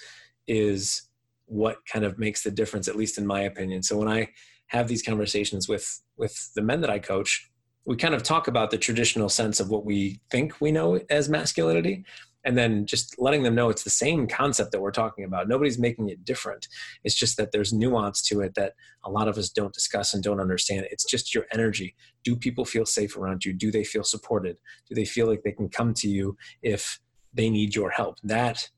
[0.47, 1.03] is
[1.47, 3.83] what kind of makes the difference at least in my opinion.
[3.83, 4.29] So when i
[4.69, 7.51] have these conversations with with the men that i coach
[7.87, 11.31] we kind of talk about the traditional sense of what we think we know as
[11.31, 12.05] masculinity
[12.45, 15.49] and then just letting them know it's the same concept that we're talking about.
[15.49, 16.69] Nobody's making it different.
[17.05, 18.75] It's just that there's nuance to it that
[19.05, 20.87] a lot of us don't discuss and don't understand.
[20.91, 21.95] It's just your energy.
[22.25, 23.53] Do people feel safe around you?
[23.53, 24.57] Do they feel supported?
[24.89, 27.01] Do they feel like they can come to you if
[27.35, 28.19] they need your help?
[28.23, 28.69] That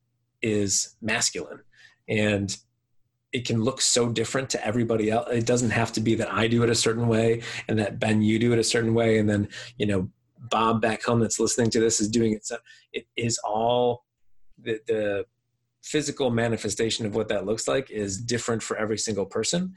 [0.42, 1.60] is masculine.
[2.08, 2.56] And
[3.32, 5.28] it can look so different to everybody else.
[5.30, 8.22] It doesn't have to be that I do it a certain way and that Ben
[8.22, 11.70] you do it a certain way and then you know Bob back home that's listening
[11.70, 12.46] to this is doing it.
[12.46, 12.56] So
[12.92, 14.04] it is all
[14.58, 15.26] the, the
[15.82, 19.74] physical manifestation of what that looks like is different for every single person.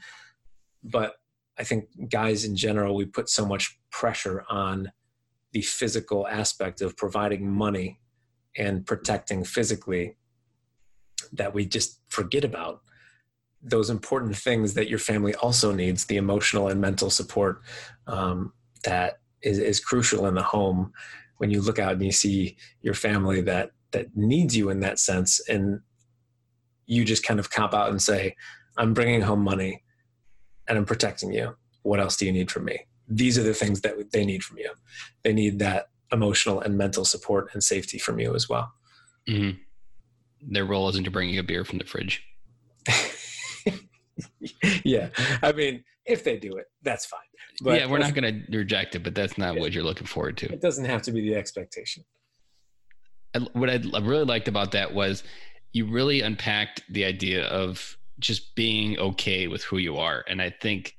[0.82, 1.14] But
[1.58, 4.90] I think guys in general, we put so much pressure on
[5.52, 8.00] the physical aspect of providing money
[8.56, 10.16] and protecting physically
[11.32, 12.80] that we just forget about
[13.62, 17.62] those important things that your family also needs the emotional and mental support
[18.06, 18.52] um,
[18.84, 20.92] that is, is crucial in the home
[21.38, 24.98] when you look out and you see your family that that needs you in that
[24.98, 25.40] sense.
[25.48, 25.80] And
[26.86, 28.36] you just kind of cop out and say
[28.76, 29.82] i'm bringing home money
[30.68, 31.56] and i'm protecting you.
[31.82, 32.80] What else do you need from me?
[33.08, 34.70] These are the things that they need from you.
[35.22, 38.72] They need that emotional and mental support and safety from you as well.
[39.28, 39.56] Mm-hmm.
[40.52, 42.22] their role isn't to bring you a beer from the fridge.
[44.84, 45.08] Yeah.
[45.42, 47.20] I mean if they do it that's fine
[47.62, 50.36] but yeah we're not going to reject it but that's not what you're looking forward
[50.36, 52.04] to it doesn't have to be the expectation
[53.52, 55.22] what i really liked about that was
[55.72, 60.50] you really unpacked the idea of just being okay with who you are and i
[60.50, 60.94] think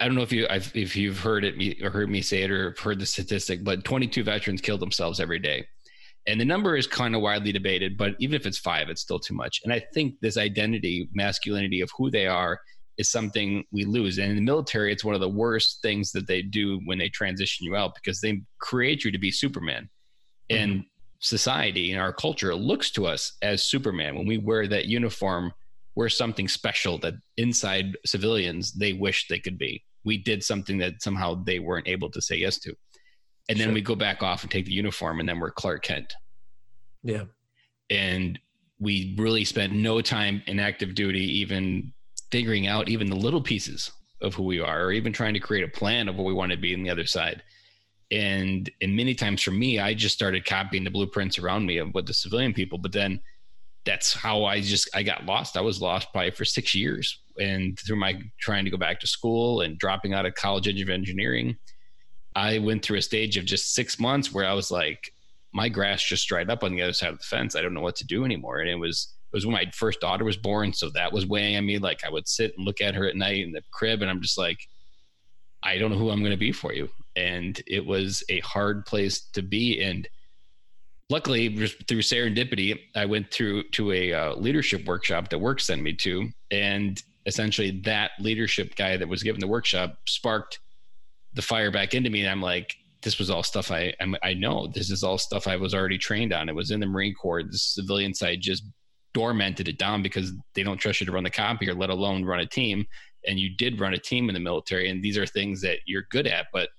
[0.00, 2.50] I don't know if you I've, if you've heard it or heard me say it
[2.50, 5.66] or heard the statistic, but 22 veterans kill themselves every day.
[6.26, 9.18] And the number is kind of widely debated, but even if it's five, it's still
[9.18, 9.60] too much.
[9.64, 12.60] And I think this identity, masculinity of who they are
[12.98, 14.18] is something we lose.
[14.18, 17.08] And in the military, it's one of the worst things that they do when they
[17.08, 19.88] transition you out because they create you to be Superman.
[20.50, 20.62] Mm-hmm.
[20.62, 20.84] And
[21.20, 24.16] society and our culture looks to us as Superman.
[24.16, 25.52] When we wear that uniform,
[25.94, 29.84] we're something special that inside civilians they wish they could be.
[30.04, 32.74] We did something that somehow they weren't able to say yes to
[33.48, 33.74] and then sure.
[33.74, 36.14] we go back off and take the uniform and then we're clark kent
[37.02, 37.24] yeah
[37.90, 38.38] and
[38.78, 41.92] we really spent no time in active duty even
[42.32, 45.64] figuring out even the little pieces of who we are or even trying to create
[45.64, 47.42] a plan of what we want to be on the other side
[48.10, 51.88] and and many times for me i just started copying the blueprints around me of
[51.94, 53.20] what the civilian people but then
[53.84, 57.78] that's how i just i got lost i was lost probably for six years and
[57.78, 61.56] through my trying to go back to school and dropping out of college of engineering
[62.34, 65.12] I went through a stage of just six months where I was like,
[65.52, 67.54] my grass just dried up on the other side of the fence.
[67.54, 68.60] I don't know what to do anymore.
[68.60, 71.56] And it was it was when my first daughter was born, so that was weighing
[71.56, 71.78] on me.
[71.78, 74.20] Like I would sit and look at her at night in the crib, and I'm
[74.20, 74.58] just like,
[75.62, 76.88] I don't know who I'm going to be for you.
[77.16, 79.80] And it was a hard place to be.
[79.82, 80.08] And
[81.08, 85.94] luckily, through serendipity, I went through to a uh, leadership workshop that work sent me
[85.94, 90.58] to, and essentially that leadership guy that was given the workshop sparked
[91.34, 94.68] the fire back into me and i'm like this was all stuff I I know.
[94.68, 96.48] This is all stuff I was already trained on.
[96.48, 97.42] It was in the Marine Corps.
[97.42, 98.64] The civilian side just
[99.14, 102.40] dormanted it down because they don't trust you to run the copier, let alone run
[102.40, 102.86] a team.
[103.26, 106.06] And you did run a team in the military, and these are things that you're
[106.10, 106.70] good at, but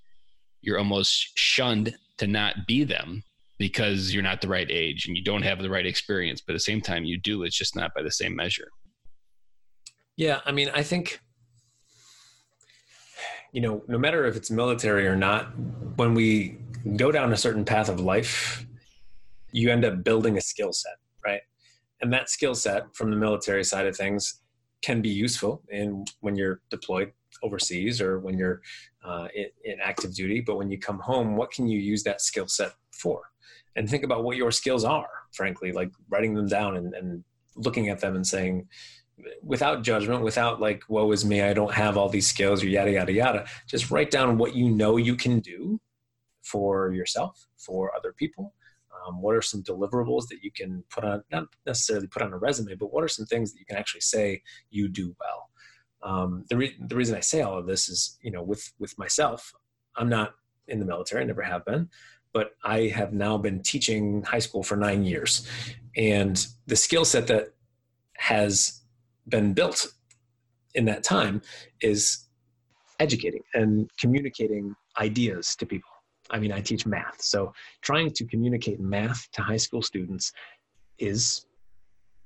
[0.61, 3.23] you're almost shunned to not be them
[3.59, 6.41] because you're not the right age and you don't have the right experience.
[6.41, 7.43] But at the same time, you do.
[7.43, 8.67] It's just not by the same measure.
[10.17, 11.19] Yeah, I mean, I think
[13.53, 15.45] you know, no matter if it's military or not,
[15.95, 16.57] when we
[16.97, 18.65] go down a certain path of life,
[19.51, 20.95] you end up building a skill set?
[22.03, 24.41] And that skill set from the military side of things
[24.81, 28.61] can be useful in when you're deployed overseas or when you're
[29.05, 30.41] uh, in, in active duty.
[30.41, 33.21] But when you come home, what can you use that skill set for?
[33.77, 37.23] And think about what your skills are, frankly, like writing them down and, and
[37.55, 38.67] looking at them and saying,
[39.41, 42.91] without judgment, without like, woe is me, I don't have all these skills or yada,
[42.91, 43.45] yada, yada.
[43.65, 45.79] Just write down what you know you can do
[46.41, 48.53] for yourself, for other people.
[49.05, 52.37] Um, what are some deliverables that you can put on, not necessarily put on a
[52.37, 55.49] resume, but what are some things that you can actually say you do well?
[56.03, 58.97] Um, the, re- the reason I say all of this is, you know, with, with
[58.97, 59.53] myself,
[59.95, 60.35] I'm not
[60.67, 61.89] in the military, I never have been,
[62.33, 65.47] but I have now been teaching high school for nine years.
[65.95, 67.53] And the skill set that
[68.17, 68.81] has
[69.27, 69.87] been built
[70.73, 71.41] in that time
[71.81, 72.25] is
[72.99, 75.89] educating and communicating ideas to people.
[76.33, 80.31] I mean, I teach math, so trying to communicate math to high school students
[80.97, 81.45] is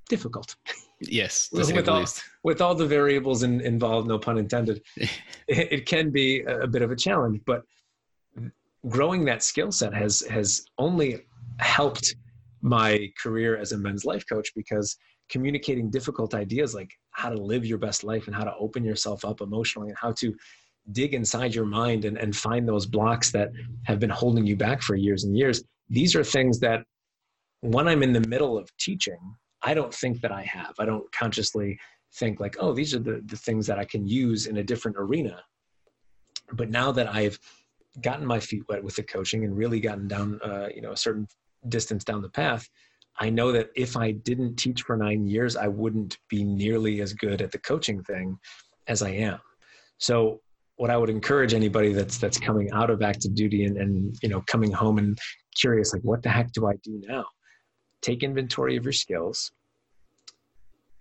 [0.09, 0.55] difficult.
[1.01, 2.05] Yes, with, all,
[2.43, 5.09] with all the variables in, involved, no pun intended, it,
[5.47, 7.41] it, can be a bit of a challenge.
[7.45, 7.63] But
[8.87, 11.25] growing that skill set has has only
[11.59, 12.15] helped
[12.61, 14.97] my career as a men's life coach because
[15.29, 19.25] communicating difficult ideas like how to live your best life and how to open yourself
[19.25, 20.33] up emotionally and how to
[20.91, 23.49] dig inside your mind and, and find those blocks that
[23.83, 25.63] have been holding you back for years and years.
[25.89, 26.83] These are things that
[27.61, 29.17] when i'm in the middle of teaching
[29.63, 30.73] i don't think that i have.
[30.79, 31.79] I don't consciously
[32.15, 34.97] think like oh these are the, the things that i can use in a different
[34.97, 35.41] arena.
[36.53, 37.39] But now that i've
[38.01, 40.97] gotten my feet wet with the coaching and really gotten down uh, you know a
[40.97, 41.27] certain
[41.67, 42.69] distance down the path
[43.19, 47.13] I know that if I didn't teach for nine years, I wouldn't be nearly as
[47.13, 48.38] good at the coaching thing
[48.85, 49.39] as I am.
[49.97, 50.41] So
[50.78, 54.30] what I would encourage anybody that's that's coming out of active duty and, and you
[54.30, 55.17] know coming home and
[55.59, 57.25] curious like what the heck do I do now?
[58.01, 59.51] Take inventory of your skills.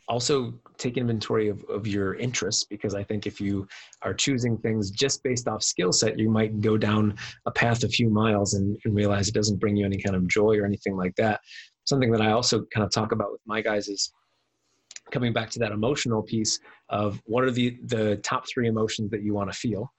[0.09, 3.67] Also take inventory of, of your interests because I think if you
[4.03, 7.89] are choosing things just based off skill set, you might go down a path a
[7.89, 10.97] few miles and, and realize it doesn't bring you any kind of joy or anything
[10.97, 11.41] like that
[11.87, 14.13] something that I also kind of talk about with my guys is
[15.11, 16.59] coming back to that emotional piece
[16.89, 19.93] of what are the the top three emotions that you want to feel.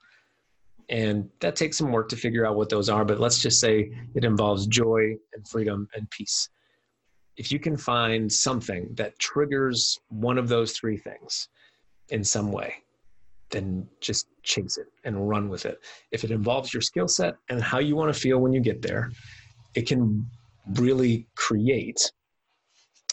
[0.89, 3.91] And that takes some work to figure out what those are but let's just say
[4.15, 6.49] it involves joy and freedom and peace.
[7.35, 11.49] If you can find something that triggers one of those three things
[12.09, 12.75] in some way
[13.49, 15.79] then just chase it and run with it.
[16.11, 18.81] If it involves your skill set and how you want to feel when you get
[18.81, 19.11] there
[19.77, 20.27] it can
[20.75, 22.11] really create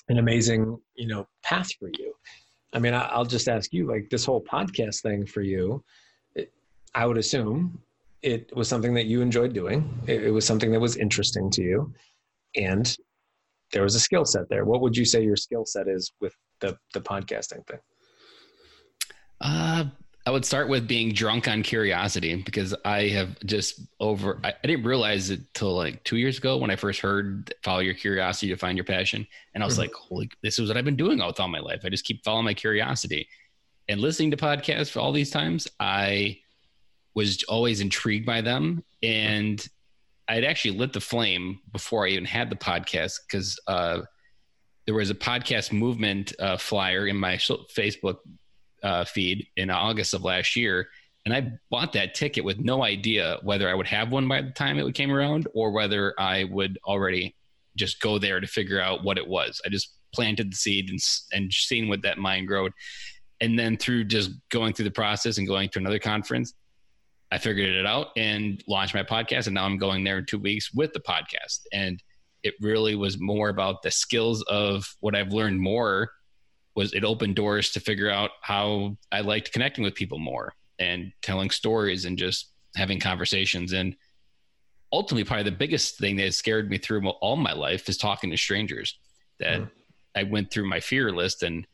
[0.08, 2.14] an amazing you know path for you
[2.74, 5.82] i mean I, will just ask you like this whole podcast thing for you
[6.34, 6.52] it,
[6.94, 7.78] i would assume
[8.24, 10.02] it was something that you enjoyed doing.
[10.06, 11.92] It, it was something that was interesting to you.
[12.56, 12.96] And
[13.70, 14.64] there was a skill set there.
[14.64, 17.80] What would you say your skill set is with the the podcasting thing?
[19.40, 19.84] Uh
[20.26, 24.66] I would start with being drunk on curiosity because I have just over, I, I,
[24.66, 28.48] didn't realize it till like two years ago when I first heard follow your curiosity
[28.48, 29.26] to find your passion.
[29.52, 29.82] And I was mm-hmm.
[29.82, 31.82] like, holy, this is what I've been doing all, all my life.
[31.84, 33.28] I just keep following my curiosity
[33.86, 35.68] and listening to podcasts for all these times.
[35.78, 36.38] I
[37.14, 38.82] was always intrigued by them.
[39.02, 39.66] And
[40.26, 44.00] I'd actually lit the flame before I even had the podcast because uh,
[44.86, 48.16] there was a podcast movement uh, flyer in my Facebook
[48.84, 50.88] uh, feed in August of last year.
[51.24, 54.50] And I bought that ticket with no idea whether I would have one by the
[54.50, 57.34] time it came around or whether I would already
[57.76, 59.60] just go there to figure out what it was.
[59.64, 61.00] I just planted the seed and,
[61.32, 62.72] and seeing what that mind growed.
[63.40, 66.52] And then through just going through the process and going to another conference,
[67.32, 69.46] I figured it out and launched my podcast.
[69.46, 71.60] And now I'm going there in two weeks with the podcast.
[71.72, 72.02] And
[72.42, 76.10] it really was more about the skills of what I've learned more
[76.74, 81.12] was it opened doors to figure out how I liked connecting with people more and
[81.22, 83.72] telling stories and just having conversations.
[83.72, 83.96] And
[84.92, 88.36] ultimately, probably the biggest thing that scared me through all my life is talking to
[88.36, 88.98] strangers.
[89.40, 89.70] That mm.
[90.16, 91.66] I went through my fear list and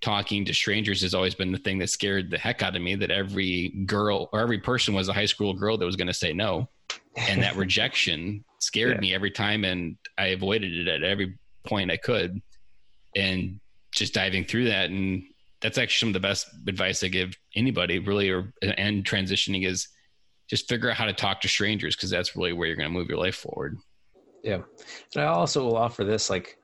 [0.00, 2.94] talking to strangers has always been the thing that scared the heck out of me
[2.94, 6.14] that every girl or every person was a high school girl that was going to
[6.14, 6.68] say no
[7.16, 9.00] and that rejection scared yeah.
[9.00, 12.40] me every time and i avoided it at every point i could
[13.14, 13.60] and
[14.00, 15.22] just diving through that and
[15.60, 19.88] that's actually some of the best advice I give anybody really or and transitioning is
[20.48, 22.98] just figure out how to talk to strangers because that's really where you're going to
[22.98, 23.76] move your life forward.
[24.42, 24.62] Yeah.
[25.14, 26.56] And I also will offer this like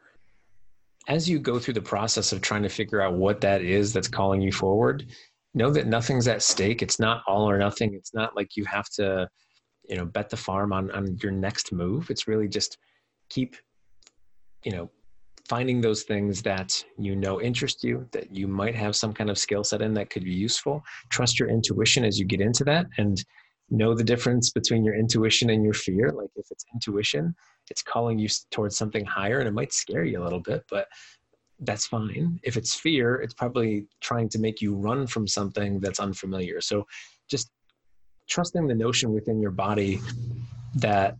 [1.08, 4.08] as you go through the process of trying to figure out what that is that's
[4.08, 5.06] calling you forward,
[5.54, 6.82] know that nothing's at stake.
[6.82, 7.94] It's not all or nothing.
[7.94, 9.28] It's not like you have to,
[9.88, 12.10] you know, bet the farm on on your next move.
[12.10, 12.78] It's really just
[13.28, 13.56] keep
[14.64, 14.90] you know
[15.48, 19.38] finding those things that you know interest you, that you might have some kind of
[19.38, 20.82] skill set in that could be useful.
[21.10, 23.22] Trust your intuition as you get into that and
[23.70, 26.12] know the difference between your intuition and your fear.
[26.12, 27.34] Like if it's intuition,
[27.70, 30.86] it's calling you towards something higher and it might scare you a little bit, but
[31.60, 32.38] that's fine.
[32.42, 36.60] If it's fear, it's probably trying to make you run from something that's unfamiliar.
[36.60, 36.86] So
[37.28, 37.50] just
[38.28, 40.00] trusting the notion within your body
[40.76, 41.16] that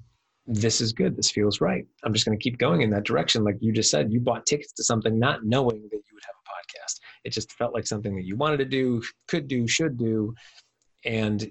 [0.46, 1.84] this is good, this feels right.
[2.04, 3.42] I'm just going to keep going in that direction.
[3.42, 6.34] Like you just said, you bought tickets to something not knowing that you would have
[6.36, 7.00] a podcast.
[7.24, 10.34] It just felt like something that you wanted to do, could do, should do.
[11.04, 11.50] And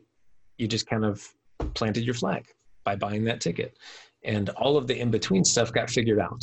[0.58, 1.28] you just kind of
[1.74, 2.46] planted your flag
[2.84, 3.78] by buying that ticket.
[4.24, 6.41] And all of the in between stuff got figured out.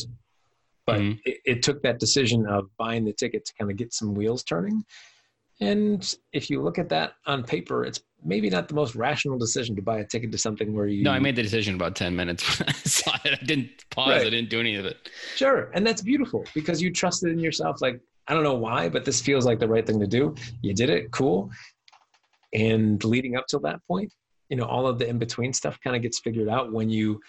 [0.86, 1.18] But mm-hmm.
[1.24, 4.42] it, it took that decision of buying the ticket to kind of get some wheels
[4.42, 4.84] turning.
[5.62, 9.76] And if you look at that on paper, it's maybe not the most rational decision
[9.76, 11.04] to buy a ticket to something where you.
[11.04, 13.38] No, I made the decision about 10 minutes when I saw it.
[13.40, 14.26] I didn't pause, right.
[14.26, 15.08] I didn't do any of it.
[15.36, 15.70] Sure.
[15.72, 17.80] And that's beautiful because you trusted in yourself.
[17.80, 20.34] Like, I don't know why, but this feels like the right thing to do.
[20.62, 21.12] You did it.
[21.12, 21.48] Cool.
[22.52, 24.12] And leading up till that point,
[24.48, 27.20] you know, all of the in between stuff kind of gets figured out when you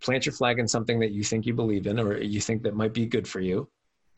[0.00, 2.76] plant your flag in something that you think you believe in or you think that
[2.76, 3.68] might be good for you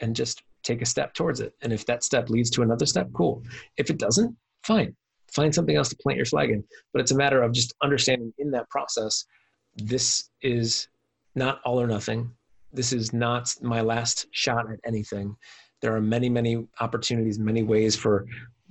[0.01, 1.53] and just take a step towards it.
[1.63, 3.43] And if that step leads to another step, cool.
[3.77, 4.95] If it doesn't, fine.
[5.33, 6.65] Find something else to plant your flag in.
[6.93, 9.25] But it's a matter of just understanding in that process,
[9.77, 10.89] this is
[11.35, 12.31] not all or nothing.
[12.73, 15.37] This is not my last shot at anything.
[15.83, 18.27] There are many, many opportunities, many ways for,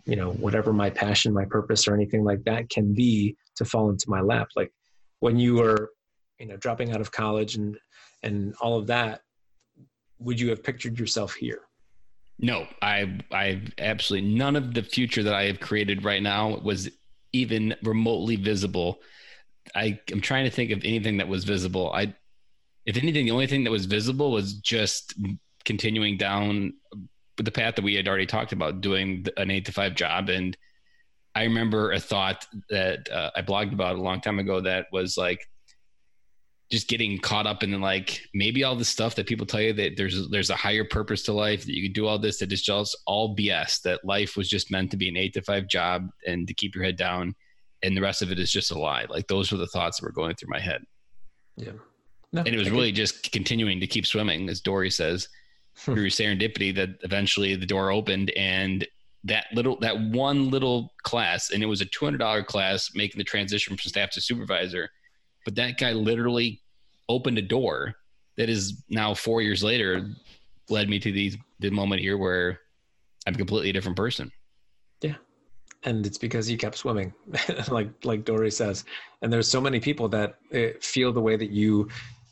[0.06, 3.90] you know, whatever my passion, my purpose, or anything like that can be to fall
[3.90, 4.50] into my lap.
[4.56, 4.72] Like
[5.20, 5.92] when you were
[6.40, 7.78] you know dropping out of college and
[8.24, 9.22] and all of that
[10.20, 11.62] would you have pictured yourself here
[12.40, 16.90] no i i absolutely none of the future that i have created right now was
[17.34, 19.00] even remotely visible.
[19.76, 21.92] I am trying to think of anything that was visible.
[21.94, 22.14] I
[22.86, 25.14] if anything the only thing that was visible was just
[25.66, 26.74] continuing down
[27.38, 30.30] the path that we had already talked about doing an 8 to 5 job.
[30.30, 30.58] And
[31.36, 35.16] i remember a thought that uh, i blogged about a long time ago that was
[35.16, 35.40] like
[36.70, 39.98] just getting caught up in like maybe all the stuff that people tell you that
[39.98, 42.62] there's there's a higher purpose to life that you can do all this that is
[42.62, 46.10] just all BS that life was just meant to be an eight to five job
[46.28, 47.36] and to keep your head down
[47.82, 49.06] and the rest of it is just a lie.
[49.10, 50.84] Like those were the thoughts that were going through my head.
[51.56, 51.72] Yeah.
[52.32, 55.28] No, and it was I really just continuing to keep swimming as Dory says
[55.76, 58.88] through serendipity that eventually the door opened and
[59.24, 63.76] that little that one little class and it was a $200 class making the transition
[63.76, 64.90] from staff to supervisor
[65.46, 66.62] but that guy literally
[67.08, 67.96] opened a door
[68.38, 70.10] that is now four years later
[70.70, 72.60] led me to these the moment here where
[73.28, 74.32] I'm a completely different person.
[75.02, 75.16] Yeah.
[75.84, 77.14] And it's because you kept swimming,
[77.70, 78.86] like like Dory says.
[79.22, 81.90] And there's so many people that eh, feel the way that you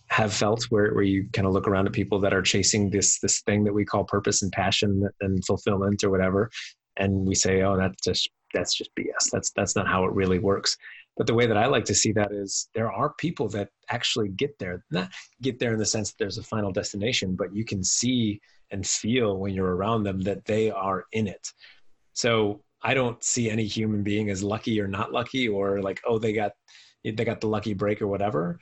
[0.08, 3.20] have felt, where where you kind of look around at people that are chasing this
[3.20, 6.50] this thing that we call purpose and passion and fulfillment or whatever,
[6.98, 9.30] and we say, oh, that's just that's just BS.
[9.32, 10.78] That's that's not how it really works.
[11.18, 14.30] But the way that I like to see that is there are people that actually
[14.30, 15.12] get there, not
[15.42, 18.40] get there in the sense that there's a final destination, but you can see
[18.70, 21.52] and feel when you're around them that they are in it.
[22.14, 26.20] So I don't see any human being as lucky or not lucky or like, oh,
[26.20, 26.52] they got
[27.04, 28.60] they got the lucky break or whatever.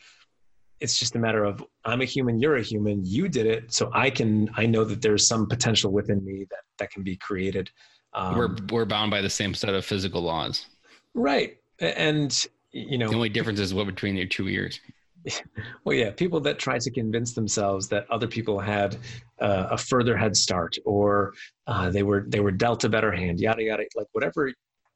[0.79, 3.89] It's just a matter of I'm a human, you're a human, you did it, so
[3.93, 7.69] I can I know that there's some potential within me that that can be created.
[8.13, 10.67] Um, we're we're bound by the same set of physical laws.
[11.13, 14.79] Right and you know the only difference is what between your two ears.
[15.85, 18.95] Well yeah people that try to convince themselves that other people had
[19.39, 21.33] uh, a further head start or
[21.65, 24.51] uh, they were they were dealt a better hand yada yada like whatever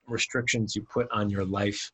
[0.08, 1.92] restrictions you put on your life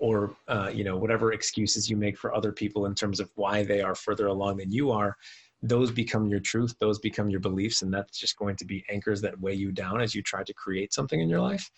[0.00, 3.62] or uh, you know whatever excuses you make for other people in terms of why
[3.62, 5.16] they are further along than you are
[5.62, 9.20] those become your truth those become your beliefs and that's just going to be anchors
[9.20, 11.70] that weigh you down as you try to create something in your life.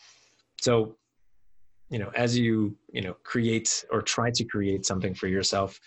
[0.60, 0.96] So
[1.92, 5.78] you know as you you know create or try to create something for yourself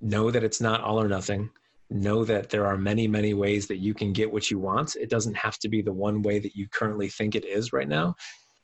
[0.00, 1.50] know that it's not all or nothing.
[1.88, 4.96] Know that there are many many ways that you can get what you want.
[4.96, 7.88] It doesn't have to be the one way that you currently think it is right
[7.88, 8.16] now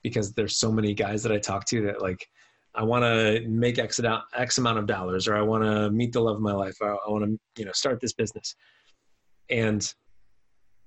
[0.02, 2.26] because there's so many guys that i talk to that like
[2.74, 6.12] i want to make x amount, x amount of dollars or i want to meet
[6.12, 8.56] the love of my life or i want to you know start this business.
[9.48, 9.82] And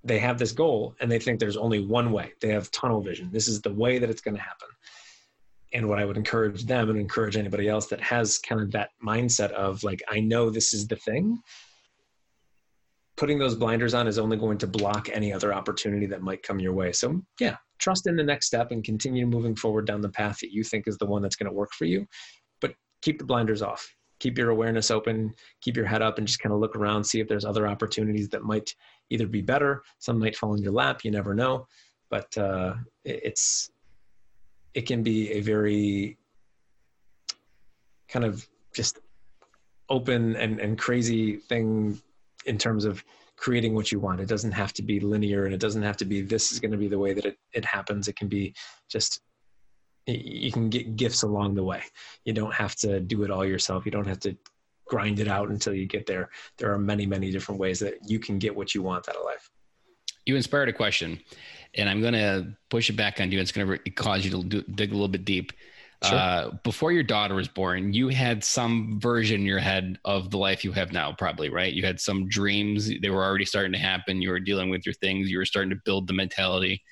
[0.03, 2.33] they have this goal and they think there's only one way.
[2.41, 3.29] They have tunnel vision.
[3.31, 4.67] This is the way that it's going to happen
[5.73, 8.89] and what I would encourage them and encourage anybody else that has kind of that
[9.03, 11.41] mindset of like, I know this is the thing.
[13.17, 16.59] Putting those blinders on is only going to block any other opportunity that might come
[16.59, 16.91] your way.
[16.91, 20.51] So, yeah, trust in the next step and continue moving forward down the path that
[20.51, 22.05] you think is the one that's going to work for you.
[22.59, 23.89] But keep the blinders off.
[24.19, 27.19] Keep your awareness open, keep your head up, and just kind of look around, see
[27.19, 28.73] if there's other opportunities that might
[29.09, 29.83] either be better.
[29.99, 31.03] Some might fall in your lap.
[31.03, 31.67] You never know.
[32.09, 33.69] But uh, it's
[34.75, 36.17] it can be a very
[38.09, 38.99] kind of just
[39.89, 41.99] open and, and crazy thing
[42.45, 43.03] in terms of
[43.37, 44.19] creating what you want.
[44.19, 46.71] It doesn't have to be linear and it doesn't have to be this is going
[46.71, 48.07] to be the way that it, it happens.
[48.07, 48.53] It can be
[48.89, 49.21] just
[50.07, 51.81] you can get gifts along the way.
[52.25, 53.85] You don't have to do it all yourself.
[53.85, 54.37] You don't have to
[54.85, 56.29] grind it out until you get there.
[56.57, 59.25] There are many, many different ways that you can get what you want out of
[59.25, 59.49] life.
[60.25, 61.19] You inspired a question,
[61.75, 63.39] and I'm going to push it back on you.
[63.39, 65.51] It's going to cause you to do, dig a little bit deep.
[66.03, 66.17] Sure.
[66.17, 70.37] Uh, before your daughter was born, you had some version in your head of the
[70.37, 71.73] life you have now, probably, right?
[71.73, 72.91] You had some dreams.
[73.01, 74.21] They were already starting to happen.
[74.21, 75.29] You were dealing with your things.
[75.29, 76.83] You were starting to build the mentality.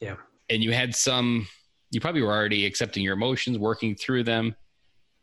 [0.00, 0.16] Yeah.
[0.48, 1.48] And you had some,
[1.90, 4.54] you probably were already accepting your emotions, working through them.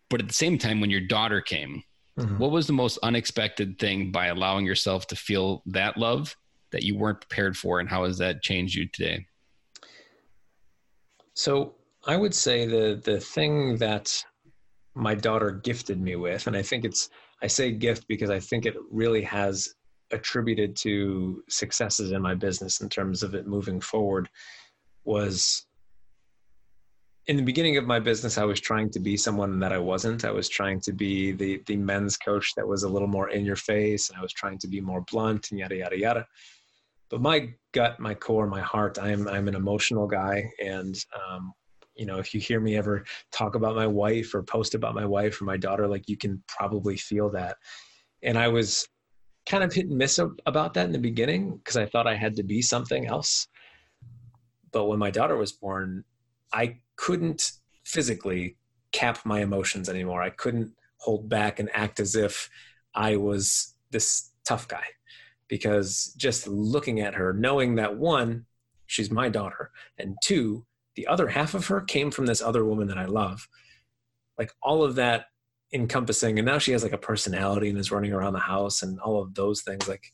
[0.09, 1.83] But at the same time, when your daughter came,
[2.19, 2.37] mm-hmm.
[2.37, 6.35] what was the most unexpected thing by allowing yourself to feel that love
[6.71, 7.79] that you weren't prepared for?
[7.79, 9.25] And how has that changed you today?
[11.33, 14.23] So I would say the the thing that
[14.95, 17.09] my daughter gifted me with, and I think it's
[17.41, 19.73] I say gift because I think it really has
[20.11, 24.29] attributed to successes in my business in terms of it moving forward,
[25.05, 25.65] was
[27.27, 30.25] in the beginning of my business, I was trying to be someone that I wasn't.
[30.25, 33.45] I was trying to be the the men's coach that was a little more in
[33.45, 36.27] your face, and I was trying to be more blunt and yada yada yada.
[37.09, 41.53] But my gut, my core, my heart, I'm I'm an emotional guy, and um,
[41.99, 45.05] you know if you hear me ever talk about my wife or post about my
[45.05, 47.57] wife or my daughter like you can probably feel that.
[48.23, 48.87] And i was
[49.45, 52.35] kind of hit and miss about that in the beginning because i thought i had
[52.37, 53.47] to be something else.
[54.71, 56.03] But when my daughter was born
[56.53, 57.51] i couldn't
[57.85, 58.55] physically
[58.91, 60.21] cap my emotions anymore.
[60.21, 62.49] I couldn't hold back and act as if
[62.95, 64.85] i was this tough guy
[65.49, 68.45] because just looking at her knowing that one
[68.87, 70.65] she's my daughter and two
[70.99, 73.47] the other half of her came from this other woman that I love.
[74.37, 75.27] Like all of that
[75.71, 78.99] encompassing, and now she has like a personality and is running around the house and
[78.99, 79.87] all of those things.
[79.87, 80.11] Like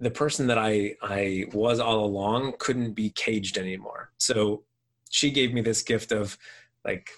[0.00, 4.12] the person that I I was all along couldn't be caged anymore.
[4.18, 4.64] So
[5.08, 6.36] she gave me this gift of
[6.84, 7.08] like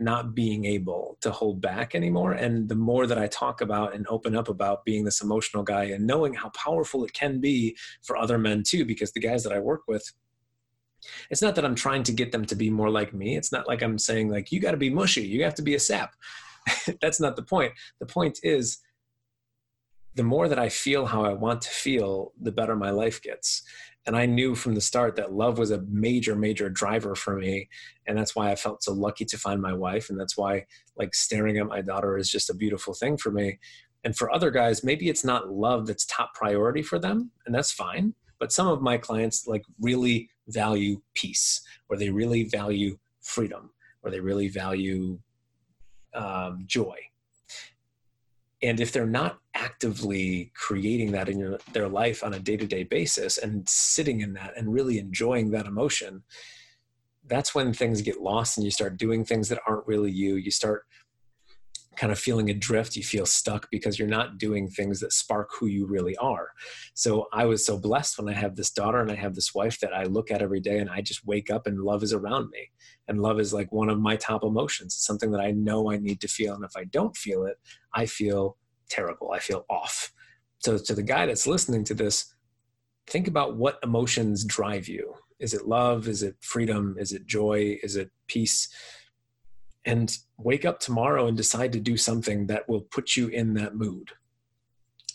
[0.00, 2.32] not being able to hold back anymore.
[2.32, 5.84] And the more that I talk about and open up about being this emotional guy
[5.84, 9.52] and knowing how powerful it can be for other men too, because the guys that
[9.52, 10.10] I work with,
[11.30, 13.36] it's not that i'm trying to get them to be more like me.
[13.36, 15.22] It's not like i'm saying like you got to be mushy.
[15.22, 16.14] You have to be a sap.
[17.00, 17.72] That's not the point.
[18.00, 18.78] The point is
[20.14, 23.62] the more that i feel how i want to feel the better my life gets.
[24.06, 27.68] And i knew from the start that love was a major major driver for me.
[28.06, 30.10] And that's why i felt so lucky to find my wife.
[30.10, 33.58] And that's why like staring at my daughter is just a beautiful thing for me.
[34.04, 37.72] And for other guys maybe it's not love that's top priority for them and that's
[37.72, 38.14] fine.
[38.38, 43.70] But some of my clients like really value peace or they really value freedom
[44.02, 45.20] or they really value
[46.14, 46.96] um, joy
[48.62, 53.38] and if they're not actively creating that in your, their life on a day-to-day basis
[53.38, 56.22] and sitting in that and really enjoying that emotion
[57.26, 60.34] that's when things get lost and you start doing things that aren't really you.
[60.36, 60.84] You start
[62.00, 65.66] kind of feeling adrift, you feel stuck because you're not doing things that spark who
[65.66, 66.48] you really are.
[66.94, 69.78] So I was so blessed when I have this daughter and I have this wife
[69.80, 72.48] that I look at every day and I just wake up and love is around
[72.48, 72.70] me.
[73.06, 74.94] And love is like one of my top emotions.
[74.94, 76.54] It's something that I know I need to feel.
[76.54, 77.58] And if I don't feel it,
[77.94, 78.56] I feel
[78.88, 79.32] terrible.
[79.32, 80.10] I feel off.
[80.60, 82.34] So to the guy that's listening to this,
[83.08, 85.12] think about what emotions drive you.
[85.38, 86.08] Is it love?
[86.08, 86.96] Is it freedom?
[86.98, 87.78] Is it joy?
[87.82, 88.68] Is it peace?
[89.84, 93.74] And wake up tomorrow and decide to do something that will put you in that
[93.74, 94.10] mood.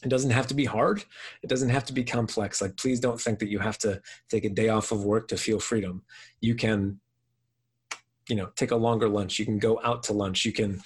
[0.04, 1.04] It doesn't have to be hard.
[1.42, 2.62] It doesn't have to be complex.
[2.62, 5.38] Like, please don't think that you have to take a day off of work to
[5.38, 6.04] feel freedom.
[6.42, 7.00] You can,
[8.30, 9.40] you know, take a longer lunch.
[9.40, 10.46] You can go out to lunch.
[10.46, 10.82] You can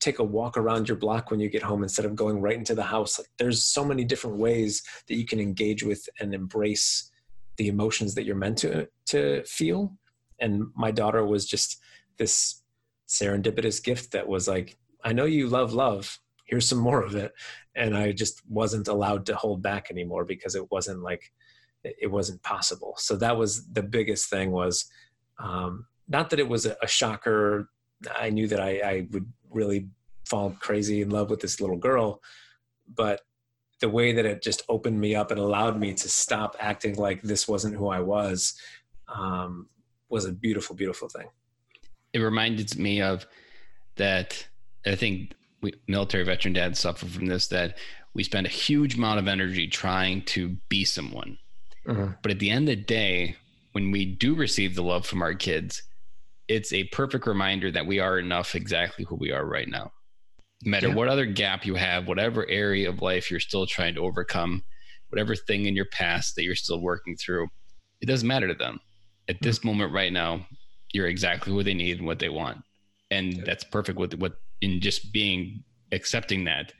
[0.00, 2.74] take a walk around your block when you get home instead of going right into
[2.74, 3.18] the house.
[3.18, 7.10] Like, there's so many different ways that you can engage with and embrace
[7.56, 9.96] the emotions that you're meant to to feel.
[10.40, 11.78] And my daughter was just
[12.16, 12.59] this
[13.10, 16.18] serendipitous gift that was like, I know you love love.
[16.46, 17.32] Here's some more of it.
[17.74, 21.32] And I just wasn't allowed to hold back anymore because it wasn't like,
[21.82, 22.94] it wasn't possible.
[22.98, 24.86] So that was the biggest thing was,
[25.38, 27.70] um, not that it was a, shocker.
[28.16, 29.88] I knew that I, I would really
[30.28, 32.20] fall crazy in love with this little girl,
[32.94, 33.22] but
[33.80, 37.22] the way that it just opened me up and allowed me to stop acting like
[37.22, 38.54] this wasn't who I was
[39.08, 39.68] um,
[40.08, 41.26] was a beautiful, beautiful thing
[42.12, 43.26] it reminded me of
[43.96, 44.46] that.
[44.86, 47.78] I think we, military veteran dads suffer from this that
[48.14, 51.38] we spend a huge amount of energy trying to be someone.
[51.86, 52.12] Mm-hmm.
[52.22, 53.36] But at the end of the day,
[53.72, 55.82] when we do receive the love from our kids,
[56.48, 59.92] it's a perfect reminder that we are enough exactly who we are right now.
[60.64, 60.94] No matter Yeah.
[60.94, 64.64] what other gap you have, whatever area of life you're still trying to overcome,
[65.10, 67.48] whatever thing in your past that you're still working through,
[68.00, 68.80] it doesn't matter to them.
[69.28, 70.46] At this moment right now,
[70.92, 72.58] you're exactly what they need and what they want.
[73.10, 76.72] And that's perfect with what in just being accepting that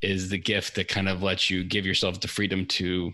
[0.00, 3.12] is the gift that kind of lets you give yourself the freedom to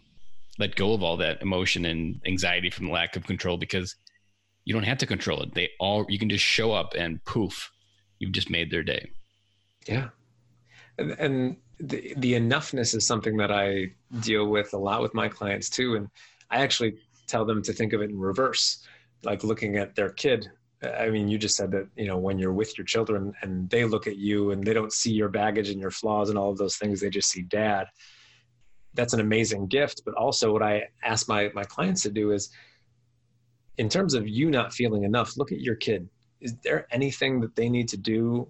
[0.59, 3.97] let go of all that emotion and anxiety from the lack of control because
[4.64, 5.55] you don't have to control it.
[5.55, 7.70] They all you can just show up and poof,
[8.18, 9.11] you've just made their day.
[9.87, 10.09] Yeah.
[10.99, 15.28] And, and the, the enoughness is something that I deal with a lot with my
[15.28, 15.97] clients too.
[15.97, 16.09] And
[16.51, 16.95] I actually
[17.26, 18.87] tell them to think of it in reverse,
[19.24, 20.48] like looking at their kid.
[20.82, 23.84] I mean, you just said that, you know, when you're with your children and they
[23.84, 26.58] look at you and they don't see your baggage and your flaws and all of
[26.58, 27.86] those things, they just see dad.
[28.92, 30.02] That's an amazing gift.
[30.04, 32.50] But also, what I ask my, my clients to do is,
[33.78, 36.08] in terms of you not feeling enough, look at your kid.
[36.40, 38.46] Is there anything that they need to do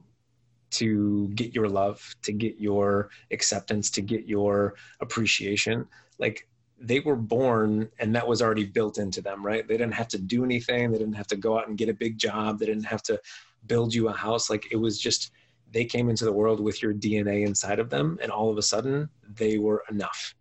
[0.74, 5.86] to get your love, to get your acceptance, to get your appreciation.
[6.18, 6.48] Like
[6.78, 9.66] they were born and that was already built into them, right?
[9.66, 10.90] They didn't have to do anything.
[10.90, 12.58] They didn't have to go out and get a big job.
[12.58, 13.20] They didn't have to
[13.66, 14.50] build you a house.
[14.50, 15.30] Like it was just,
[15.70, 18.18] they came into the world with your DNA inside of them.
[18.22, 20.34] And all of a sudden they were enough.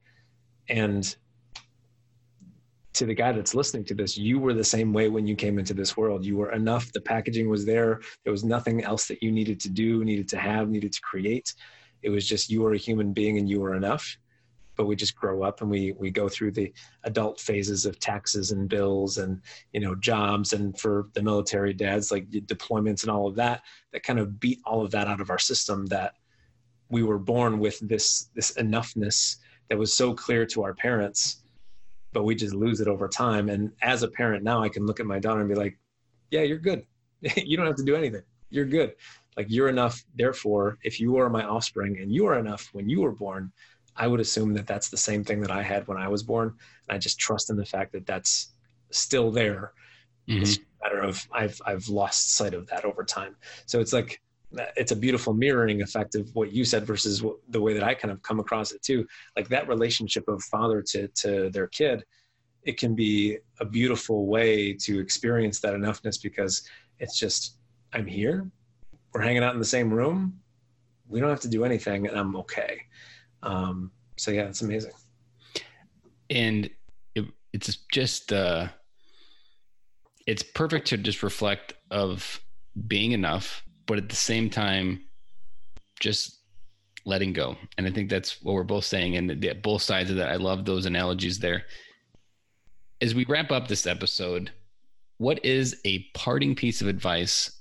[0.69, 1.15] And
[2.93, 5.57] to the guy that's listening to this, you were the same way when you came
[5.57, 6.25] into this world.
[6.25, 6.91] You were enough.
[6.93, 8.01] The packaging was there.
[8.23, 11.53] There was nothing else that you needed to do, needed to have, needed to create.
[12.03, 14.17] It was just you were a human being and you were enough.
[14.76, 18.51] But we just grow up and we we go through the adult phases of taxes
[18.51, 23.28] and bills and you know jobs and for the military dads like deployments and all
[23.28, 23.61] of that
[23.91, 26.15] that kind of beat all of that out of our system that
[26.89, 29.38] we were born with this this enoughness
[29.69, 31.43] that was so clear to our parents
[32.13, 33.49] but we just lose it over time.
[33.49, 35.78] And as a parent now, I can look at my daughter and be like,
[36.32, 36.86] yeah, you're good.
[37.36, 38.21] you don't have to do anything.
[38.49, 38.93] You're good.
[39.36, 40.05] Like you're enough.
[40.15, 43.51] Therefore, if you are my offspring and you are enough when you were born,
[43.96, 46.56] I would assume that that's the same thing that I had when I was born.
[46.88, 48.54] And I just trust in the fact that that's
[48.91, 49.74] still there.
[50.28, 50.44] Mm-hmm.
[50.44, 53.36] It's a matter of I've I've lost sight of that over time.
[53.66, 54.22] So it's like
[54.78, 57.94] it's a beautiful mirroring effect of what you said versus what, the way that I
[57.94, 59.08] kind of come across it too.
[59.36, 62.04] Like that relationship of father to to their kid,
[62.64, 66.64] it can be a beautiful way to experience that enoughness because
[67.00, 67.58] it's just
[67.94, 68.50] I'm here,
[69.14, 70.39] we're hanging out in the same room,
[71.08, 72.82] we don't have to do anything, and I'm okay.
[73.44, 74.91] Um, so yeah, it's amazing.
[76.30, 76.70] and
[77.16, 78.68] it, it's just uh
[80.26, 82.39] it's perfect to just reflect of
[82.88, 85.02] being enough but at the same time
[86.00, 86.39] just
[87.06, 90.16] letting go and i think that's what we're both saying and the, both sides of
[90.16, 91.64] that i love those analogies there
[93.02, 94.52] as we wrap up this episode
[95.18, 97.60] what is a parting piece of advice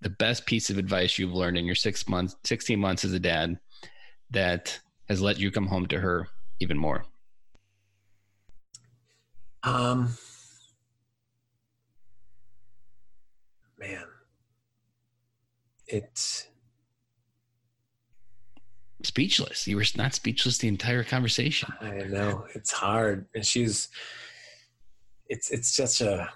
[0.00, 3.20] the best piece of advice you've learned in your six months 16 months as a
[3.20, 3.58] dad
[4.30, 4.78] that
[5.08, 6.28] has let you come home to her
[6.60, 7.04] even more
[9.66, 10.16] Um,
[13.76, 14.04] man,
[15.88, 16.46] it's
[19.02, 19.66] speechless.
[19.66, 21.72] You were not speechless the entire conversation.
[21.80, 23.88] I know it's hard, and she's
[25.28, 26.30] it's it's such a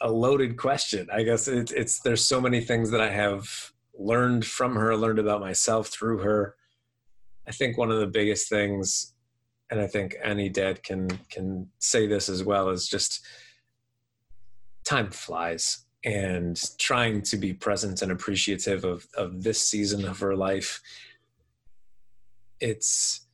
[0.00, 1.08] a loaded question.
[1.12, 3.48] I guess it's it's there's so many things that I have
[3.96, 6.56] learned from her, learned about myself through her.
[7.46, 9.14] I think one of the biggest things,
[9.70, 13.24] and I think any dad can can say this as well, is just
[14.84, 20.36] time flies and trying to be present and appreciative of of this season of her
[20.36, 20.80] life.
[22.60, 23.26] It's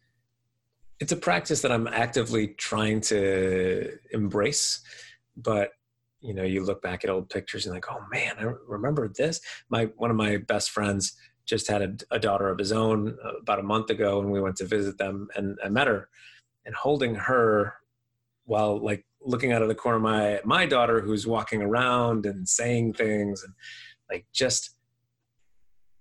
[0.98, 4.80] it's a practice that I'm actively trying to embrace,
[5.36, 5.70] but
[6.20, 9.40] you know, you look back at old pictures and like, oh man, I remember this.
[9.70, 11.16] My one of my best friends
[11.50, 14.40] just had a, a daughter of his own uh, about a month ago, and we
[14.40, 16.08] went to visit them, and I met her,
[16.64, 17.74] and holding her
[18.44, 22.48] while like looking out of the corner of my my daughter who's walking around and
[22.48, 23.52] saying things, and
[24.10, 24.76] like just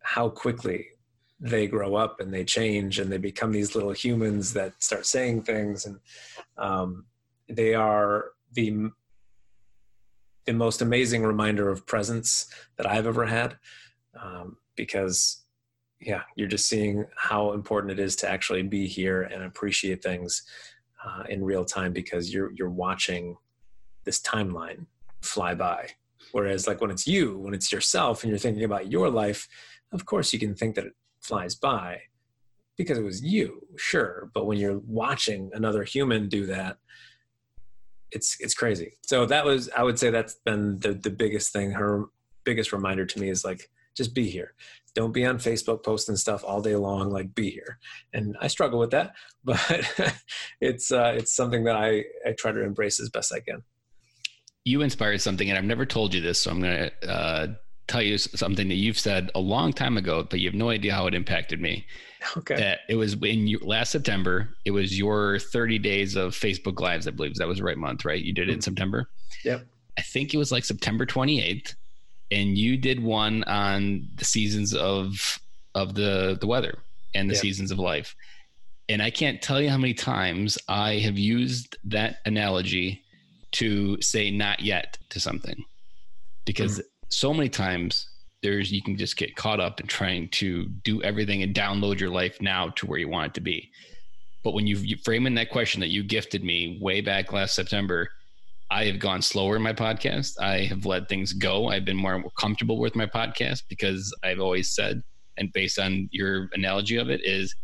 [0.02, 0.86] how quickly
[1.40, 5.42] they grow up and they change and they become these little humans that start saying
[5.44, 5.86] things.
[5.86, 6.00] And
[6.58, 7.06] um,
[7.48, 8.92] they are the
[10.46, 13.58] the most amazing reminder of presence that I've ever had.
[14.20, 15.44] Um, because
[16.00, 20.44] yeah you're just seeing how important it is to actually be here and appreciate things
[21.06, 23.36] uh, in real time because you're you're watching
[24.06, 24.86] this timeline
[25.22, 25.90] fly by.
[26.32, 29.48] Whereas like when it's you when it's yourself and you're thinking about your life
[29.92, 32.02] of course you can think that it flies by
[32.78, 36.78] because it was you sure but when you're watching another human do that
[38.12, 38.94] it's it's crazy.
[39.02, 42.06] So that was i would say that's been the the biggest thing her
[42.44, 43.70] biggest reminder to me is like
[44.00, 44.56] just be here
[44.96, 47.10] don't be on Facebook posting stuff all day long.
[47.10, 47.80] Like, be here.
[48.14, 50.14] And I struggle with that, but
[50.62, 53.64] it's uh, it's something that I I try to embrace as best I can.
[54.66, 57.48] You inspired something, and I've never told you this, so I'm gonna uh,
[57.88, 60.94] tell you something that you've said a long time ago, but you have no idea
[60.94, 61.86] how it impacted me.
[62.36, 62.58] Okay.
[62.58, 64.50] That it was in last September.
[64.66, 67.36] It was your 30 days of Facebook Lives, I believe.
[67.36, 68.22] That was the right month, right?
[68.22, 68.64] You did it in mm-hmm.
[68.64, 69.10] September.
[69.46, 69.66] Yep.
[69.98, 71.76] I think it was like September 28th,
[72.32, 75.40] and you did one on the seasons of
[75.76, 76.80] of the the weather
[77.16, 77.42] and the yep.
[77.42, 78.16] seasons of life.
[78.88, 83.04] And I can't tell you how many times I have used that analogy
[83.52, 85.64] to say not yet to something
[86.46, 88.08] because mm so many times
[88.42, 92.10] there's you can just get caught up in trying to do everything and download your
[92.10, 93.70] life now to where you want it to be.
[94.44, 98.10] But when you frame in that question that you gifted me way back last September,
[98.72, 100.40] I have gone slower in my podcast.
[100.40, 101.70] I have let things go.
[101.70, 105.02] I've been more comfortable with my podcast because I've always said,
[105.38, 107.56] and based on your analogy of it, is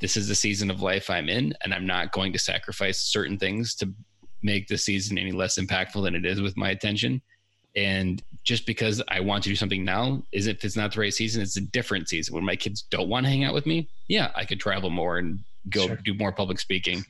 [0.00, 3.38] this is the season of life I'm in, and I'm not going to sacrifice certain
[3.38, 3.92] things to
[4.42, 7.22] make the season any less impactful than it is with my attention.
[7.76, 11.14] And just because I want to do something now is if it's not the right
[11.14, 12.34] season, it's a different season.
[12.34, 15.18] When my kids don't want to hang out with me, yeah, I could travel more
[15.18, 15.38] and
[15.68, 15.96] go sure.
[15.96, 17.04] do more public speaking.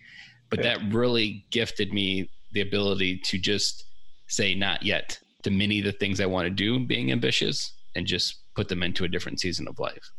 [0.50, 0.76] But yeah.
[0.76, 3.84] that really gifted me the ability to just
[4.26, 8.06] say not yet to many of the things I want to do, being ambitious, and
[8.06, 10.10] just put them into a different season of life.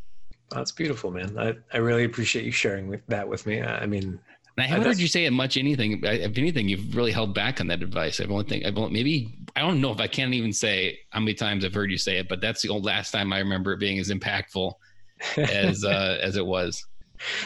[0.50, 1.38] That's beautiful, man.
[1.38, 3.62] I, I really appreciate you sharing that with me.
[3.62, 4.20] I mean,
[4.58, 5.56] and I haven't heard you say it much.
[5.56, 8.20] Anything, if anything, you've really held back on that advice.
[8.20, 11.22] I've only think I've only, maybe I don't know if I can't even say how
[11.22, 13.72] many times I've heard you say it, but that's the old last time I remember
[13.72, 14.74] it being as impactful
[15.38, 16.86] as uh, as it was.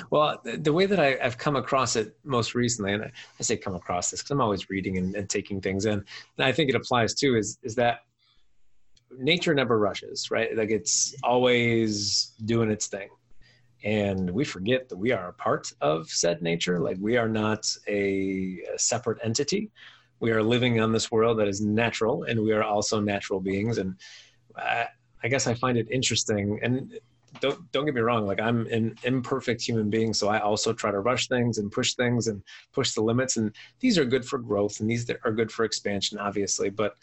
[0.09, 3.11] Well, the way that I, have come across it most recently, and I,
[3.41, 6.51] say come across this because I'm always reading and, and taking things in, and I
[6.51, 7.99] think it applies too, is is that
[9.17, 10.55] nature never rushes, right?
[10.55, 13.09] Like it's always doing its thing.
[13.83, 16.79] And we forget that we are a part of said nature.
[16.79, 19.69] Like we are not a, a, separate entity.
[20.19, 23.77] We are living on this world that is natural and we are also natural beings.
[23.77, 23.95] And
[24.55, 24.87] I,
[25.23, 26.99] I guess i find it interesting and
[27.39, 30.91] don't don't get me wrong like i'm an imperfect human being so i also try
[30.91, 32.41] to rush things and push things and
[32.73, 36.17] push the limits and these are good for growth and these are good for expansion
[36.17, 36.95] obviously but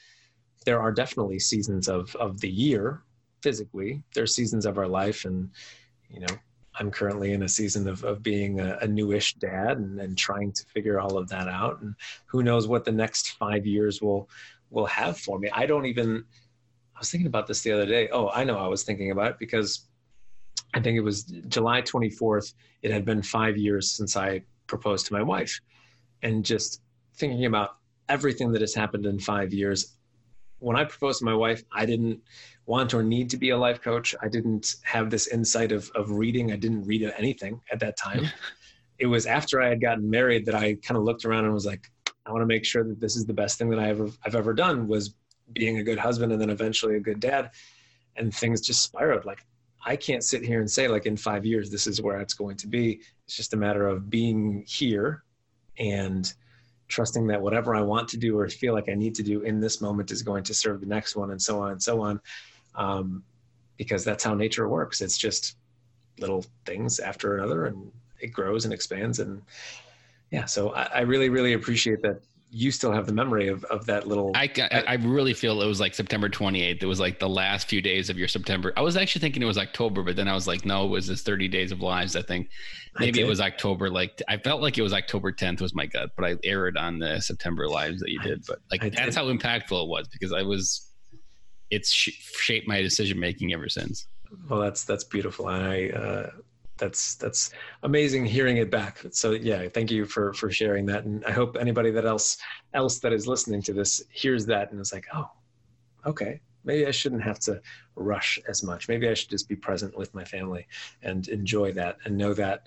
[0.64, 3.02] there are definitely seasons of of the year
[3.42, 5.50] physically there's seasons of our life and
[6.10, 6.34] you know
[6.76, 10.52] I'm currently in a season of, of being a, a newish dad and, and trying
[10.52, 11.82] to figure all of that out.
[11.82, 11.94] And
[12.26, 14.28] who knows what the next five years will
[14.70, 15.50] will have for me.
[15.52, 16.24] I don't even
[16.96, 18.08] I was thinking about this the other day.
[18.10, 19.86] Oh, I know I was thinking about it because
[20.74, 22.54] I think it was July 24th.
[22.82, 25.60] It had been five years since I proposed to my wife.
[26.22, 26.80] And just
[27.14, 27.76] thinking about
[28.08, 29.96] everything that has happened in five years.
[30.58, 32.20] When I proposed to my wife, I didn't
[32.66, 34.14] want or need to be a life coach.
[34.22, 36.52] I didn't have this insight of, of reading.
[36.52, 38.26] I didn't read anything at that time.
[38.98, 41.66] it was after I had gotten married that I kind of looked around and was
[41.66, 41.90] like,
[42.24, 44.36] I want to make sure that this is the best thing that I ever, I've
[44.36, 45.14] ever done was
[45.52, 47.50] being a good husband and then eventually a good dad.
[48.16, 49.24] And things just spiraled.
[49.24, 49.44] Like
[49.84, 52.56] I can't sit here and say like in five years, this is where it's going
[52.58, 53.00] to be.
[53.24, 55.24] It's just a matter of being here
[55.78, 56.32] and
[56.88, 59.60] trusting that whatever I want to do or feel like I need to do in
[59.60, 62.20] this moment is going to serve the next one and so on and so on
[62.74, 63.22] um,
[63.76, 65.00] because that's how nature works.
[65.00, 65.56] It's just
[66.18, 69.18] little things after another, and it grows and expands.
[69.18, 69.42] And
[70.30, 72.20] yeah, so I, I really, really appreciate that
[72.55, 75.66] you still have the memory of, of that little I, I, I really feel it
[75.66, 78.72] was like september 28th it was like the last few days of your september.
[78.76, 81.07] I was actually thinking it was october but then i was like no it was
[81.07, 82.48] this 30 days of lives i think.
[82.98, 85.86] Maybe I it was october like i felt like it was october 10th was my
[85.86, 89.32] gut but i erred on the september lives that you did but like that's how
[89.32, 90.92] impactful it was because i was
[91.72, 94.07] it's sh- shaped my decision making ever since.
[94.48, 96.30] Well, that's that's beautiful, and I uh,
[96.78, 97.50] that's that's
[97.82, 99.00] amazing hearing it back.
[99.10, 102.38] So yeah, thank you for for sharing that, and I hope anybody that else
[102.74, 105.30] else that is listening to this hears that and is like, oh,
[106.06, 107.60] okay, maybe I shouldn't have to
[107.94, 108.88] rush as much.
[108.88, 110.66] Maybe I should just be present with my family
[111.02, 112.66] and enjoy that, and know that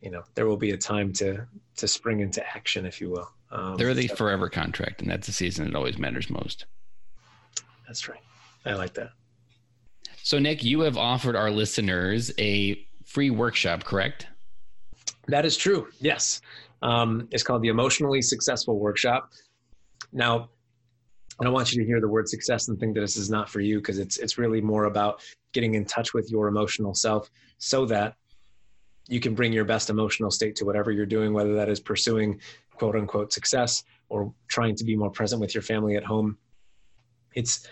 [0.00, 3.30] you know there will be a time to to spring into action, if you will.
[3.50, 6.66] Um, They're the forever contract, and that's the season that always matters most.
[7.86, 8.20] That's right.
[8.64, 9.10] I like that.
[10.22, 14.26] So, Nick, you have offered our listeners a free workshop, correct?
[15.28, 15.88] That is true.
[16.00, 16.40] Yes.
[16.80, 19.30] Um, it's called the Emotionally Successful Workshop.
[20.12, 20.48] Now,
[21.38, 23.50] I don't want you to hear the word success and think that this is not
[23.50, 27.30] for you because it's it's really more about getting in touch with your emotional self
[27.58, 28.16] so that
[29.08, 32.40] you can bring your best emotional state to whatever you're doing, whether that is pursuing
[32.76, 36.38] quote unquote success or trying to be more present with your family at home.
[37.34, 37.66] It's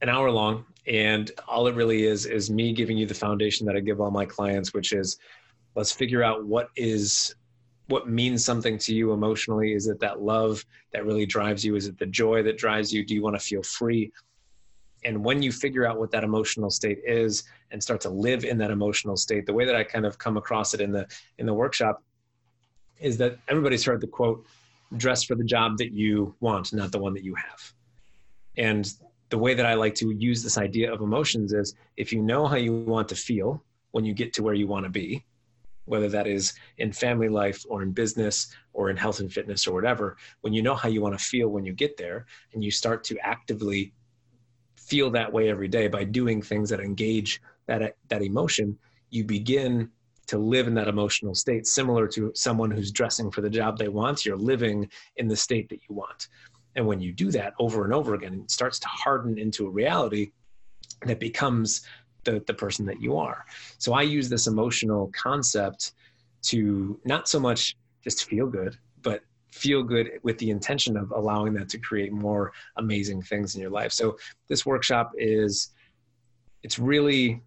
[0.00, 3.76] an hour long And all it really is is me giving you the foundation that
[3.76, 5.18] I give all my clients, which is
[5.74, 7.34] let's figure out what is
[7.88, 9.72] what means something to you emotionally.
[9.72, 11.76] Is it that love that really drives you?
[11.76, 13.04] Is it the joy that drives you?
[13.04, 14.12] Do you want to feel free?
[15.04, 18.58] And when you figure out what that emotional state is and start to live in
[18.58, 21.06] that emotional state, the way that I kind of come across it in the
[21.38, 22.02] in the workshop
[22.98, 24.44] is that everybody's heard the quote,
[24.96, 27.72] dress for the job that you want, not the one that you have.
[28.56, 28.90] And
[29.28, 32.46] the way that I like to use this idea of emotions is if you know
[32.46, 35.24] how you want to feel when you get to where you want to be,
[35.86, 39.72] whether that is in family life or in business or in health and fitness or
[39.72, 42.70] whatever, when you know how you want to feel when you get there and you
[42.70, 43.92] start to actively
[44.76, 48.78] feel that way every day by doing things that engage that that emotion,
[49.10, 49.90] you begin
[50.26, 53.88] to live in that emotional state similar to someone who's dressing for the job they
[53.88, 54.24] want.
[54.24, 56.28] You're living in the state that you want
[56.76, 59.70] and when you do that over and over again it starts to harden into a
[59.70, 60.30] reality
[61.02, 61.82] that becomes
[62.24, 63.44] the, the person that you are.
[63.78, 65.92] So i use this emotional concept
[66.42, 69.22] to not so much just feel good but
[69.56, 73.70] feel good with the intention of allowing that to create more amazing things in your
[73.70, 73.90] life.
[73.92, 74.18] So
[74.48, 75.70] this workshop is
[76.62, 77.40] it's really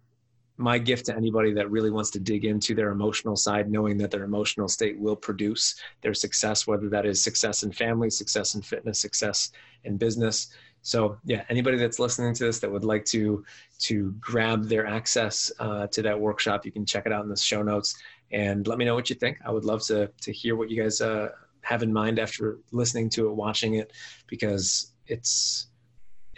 [0.60, 4.10] my gift to anybody that really wants to dig into their emotional side, knowing that
[4.10, 8.62] their emotional state will produce their success, whether that is success in family, success in
[8.62, 9.52] fitness, success
[9.84, 10.48] in business.
[10.82, 13.44] So yeah, anybody that's listening to this that would like to
[13.80, 17.36] to grab their access uh, to that workshop, you can check it out in the
[17.36, 17.96] show notes
[18.30, 19.38] and let me know what you think.
[19.44, 21.30] I would love to to hear what you guys uh,
[21.62, 23.92] have in mind after listening to it, watching it,
[24.26, 25.69] because it's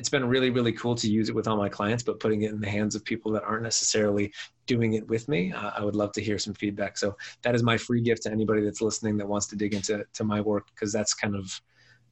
[0.03, 2.51] it's been really really cool to use it with all my clients but putting it
[2.51, 4.33] in the hands of people that aren't necessarily
[4.67, 6.99] doing it with me uh, i would love to hear some feedback.
[6.99, 10.05] So that is my free gift to anybody that's listening that wants to dig into
[10.13, 11.61] to my work because that's kind of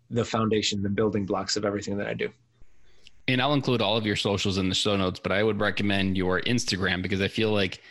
[0.09, 2.29] the foundation the building blocks of everything that i do.
[3.27, 6.17] And i'll include all of your socials in the show notes but i would recommend
[6.17, 7.83] your instagram because i feel like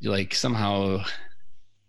[0.00, 1.04] like somehow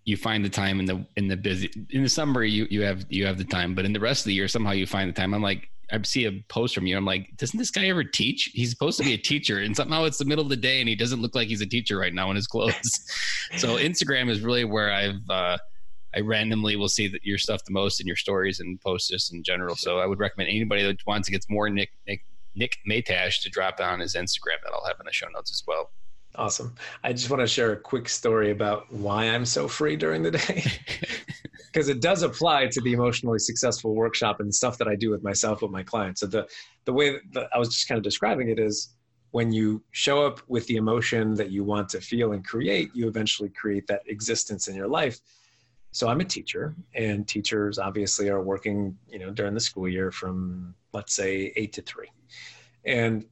[0.04, 3.06] you find the time in the in the busy in the summer you you have
[3.10, 5.14] you have the time but in the rest of the year somehow you find the
[5.14, 5.34] time.
[5.34, 6.96] I'm like I see a post from you.
[6.96, 8.52] I'm like, doesn't this guy ever teach?
[8.54, 10.90] He's supposed to be a teacher, and somehow it's the middle of the day, and
[10.90, 13.06] he doesn't look like he's a teacher right now in his clothes.
[13.58, 15.58] so Instagram is really where I've uh,
[16.16, 19.34] I randomly will see that your stuff the most in your stories and posts just
[19.34, 19.76] in general.
[19.76, 22.24] So I would recommend anybody that wants to get more Nick Nick
[22.56, 25.64] Nick Matiash to drop on his Instagram that I'll have in the show notes as
[25.68, 25.92] well.
[26.36, 26.76] Awesome.
[27.04, 30.32] I just want to share a quick story about why I'm so free during the
[30.32, 30.64] day.
[31.72, 35.24] because it does apply to the emotionally successful workshop and stuff that I do with
[35.24, 36.22] myself with my clients.
[36.22, 36.48] So the
[36.86, 38.96] the way that I was just kind of describing it is
[39.32, 43.08] when you show up with the emotion that you want to feel and create, you
[43.08, 45.20] eventually create that existence in your life.
[45.92, 50.12] So I'm a teacher, and teachers obviously are working, you know, during the school year
[50.12, 52.12] from let's say eight to three,
[52.86, 53.26] and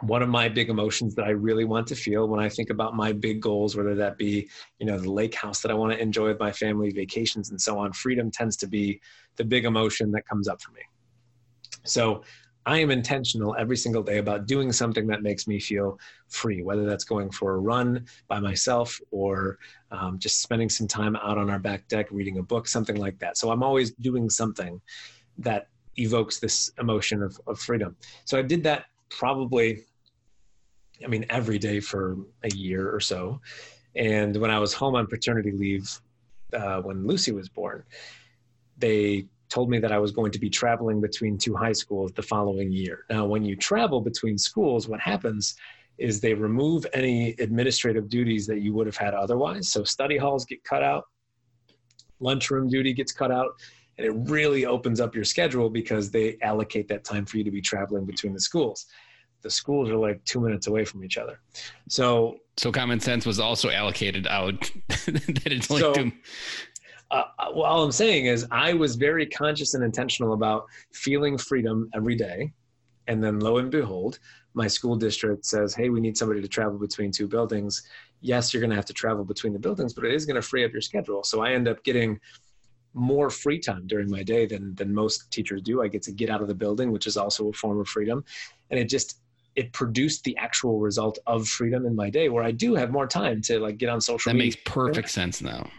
[0.00, 2.94] one of my big emotions that I really want to feel when I think about
[2.94, 5.98] my big goals, whether that be, you know, the lake house that I want to
[5.98, 9.00] enjoy with my family, vacations, and so on, freedom tends to be
[9.36, 10.82] the big emotion that comes up for me.
[11.84, 12.24] So
[12.66, 16.84] I am intentional every single day about doing something that makes me feel free, whether
[16.84, 19.58] that's going for a run by myself or
[19.92, 23.18] um, just spending some time out on our back deck reading a book, something like
[23.20, 23.38] that.
[23.38, 24.80] So I'm always doing something
[25.38, 27.96] that evokes this emotion of, of freedom.
[28.24, 29.84] So I did that probably,
[31.04, 33.40] I mean, every day for a year or so.
[33.94, 36.00] And when I was home on paternity leave,
[36.52, 37.82] uh, when Lucy was born,
[38.78, 42.22] they told me that I was going to be traveling between two high schools the
[42.22, 43.04] following year.
[43.08, 45.56] Now, when you travel between schools, what happens
[45.98, 49.70] is they remove any administrative duties that you would have had otherwise.
[49.70, 51.04] So study halls get cut out,
[52.20, 53.52] lunchroom duty gets cut out,
[53.98, 57.50] and it really opens up your schedule because they allocate that time for you to
[57.50, 58.86] be traveling between the schools
[59.42, 61.40] the schools are like two minutes away from each other
[61.88, 66.12] so so common sense was also allocated out that it's only so, two
[67.10, 67.24] uh,
[67.54, 72.16] well, all I'm saying is I was very conscious and intentional about feeling freedom every
[72.16, 72.52] day.
[73.06, 74.18] And then lo and behold,
[74.54, 77.82] my school district says, hey, we need somebody to travel between two buildings.
[78.20, 80.42] Yes, you're going to have to travel between the buildings, but it is going to
[80.42, 81.22] free up your schedule.
[81.22, 82.18] So I end up getting
[82.96, 85.82] more free time during my day than than most teachers do.
[85.82, 88.24] I get to get out of the building, which is also a form of freedom,
[88.70, 89.20] and it just
[89.54, 93.06] it produced the actual result of freedom in my day where I do have more
[93.06, 94.30] time to like get on social.
[94.30, 94.48] That media.
[94.48, 95.70] makes perfect sense now.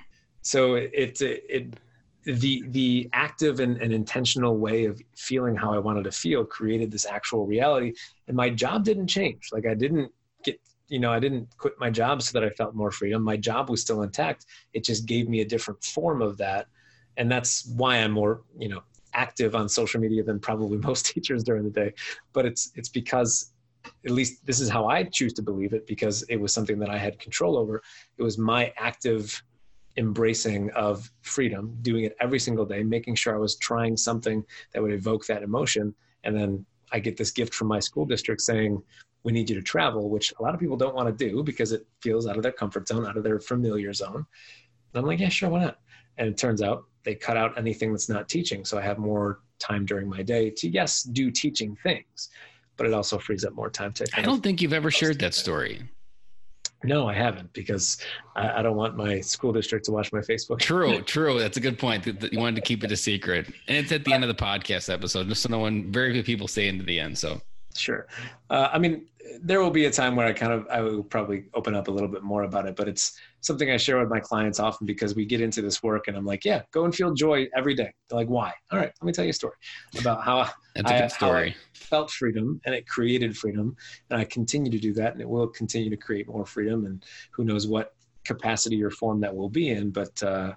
[0.42, 1.80] So it, it, it
[2.26, 6.92] the the active and, and intentional way of feeling how I wanted to feel created
[6.92, 7.94] this actual reality,
[8.28, 9.50] and my job didn't change.
[9.52, 10.12] Like I didn't
[10.44, 13.24] get you know I didn't quit my job so that I felt more freedom.
[13.24, 14.46] My job was still intact.
[14.74, 16.68] It just gave me a different form of that
[17.18, 18.82] and that's why I'm more you know
[19.14, 21.94] active on social media than probably most teachers during the day.
[22.34, 23.52] But it's it's because
[24.06, 26.90] at least this is how I choose to believe it because it was something that
[26.90, 27.82] I had control over.
[28.18, 29.42] It was my active
[29.98, 34.82] embracing of freedom, doing it every single day, making sure I was trying something that
[34.82, 35.94] would evoke that emotion.
[36.24, 38.82] And then I get this gift from my school district saying,
[39.24, 41.72] we need you to travel, which a lot of people don't want to do because
[41.72, 44.26] it feels out of their comfort zone, out of their familiar zone.
[44.94, 45.80] And I'm like, yeah, sure, why not?
[46.18, 48.66] And it turns out they cut out anything that's not teaching.
[48.66, 52.30] So I have more time during my day to, yes, do teaching things,
[52.76, 54.08] but it also frees up more time to.
[54.16, 55.82] I don't think you've ever shared that story.
[56.84, 57.98] No, I haven't because
[58.36, 60.60] I, I, don't want my school district to watch my Facebook.
[60.60, 61.40] True, true.
[61.40, 62.06] That's a good point.
[62.06, 64.94] You wanted to keep it a secret, and it's at the end of the podcast
[64.94, 67.18] episode, just so no one, very few people stay into the end.
[67.18, 67.42] So
[67.76, 68.08] sure.
[68.52, 69.08] Uh, I mean,
[69.42, 71.92] there will be a time where I kind of I will probably open up a
[71.92, 75.16] little bit more about it, but it's something I share with my clients often because
[75.16, 77.92] we get into this work and I'm like, yeah, go and feel joy every day.
[78.10, 78.54] They're like, why?
[78.72, 79.56] All right, let me tell you a story
[80.00, 81.56] about how That's a I, good story.
[81.74, 83.76] felt freedom and it created freedom,
[84.10, 87.04] and I continue to do that, and it will continue to create more freedom, and
[87.32, 87.94] who knows what
[88.26, 90.22] capacity or form that will be in, but.
[90.22, 90.54] Uh,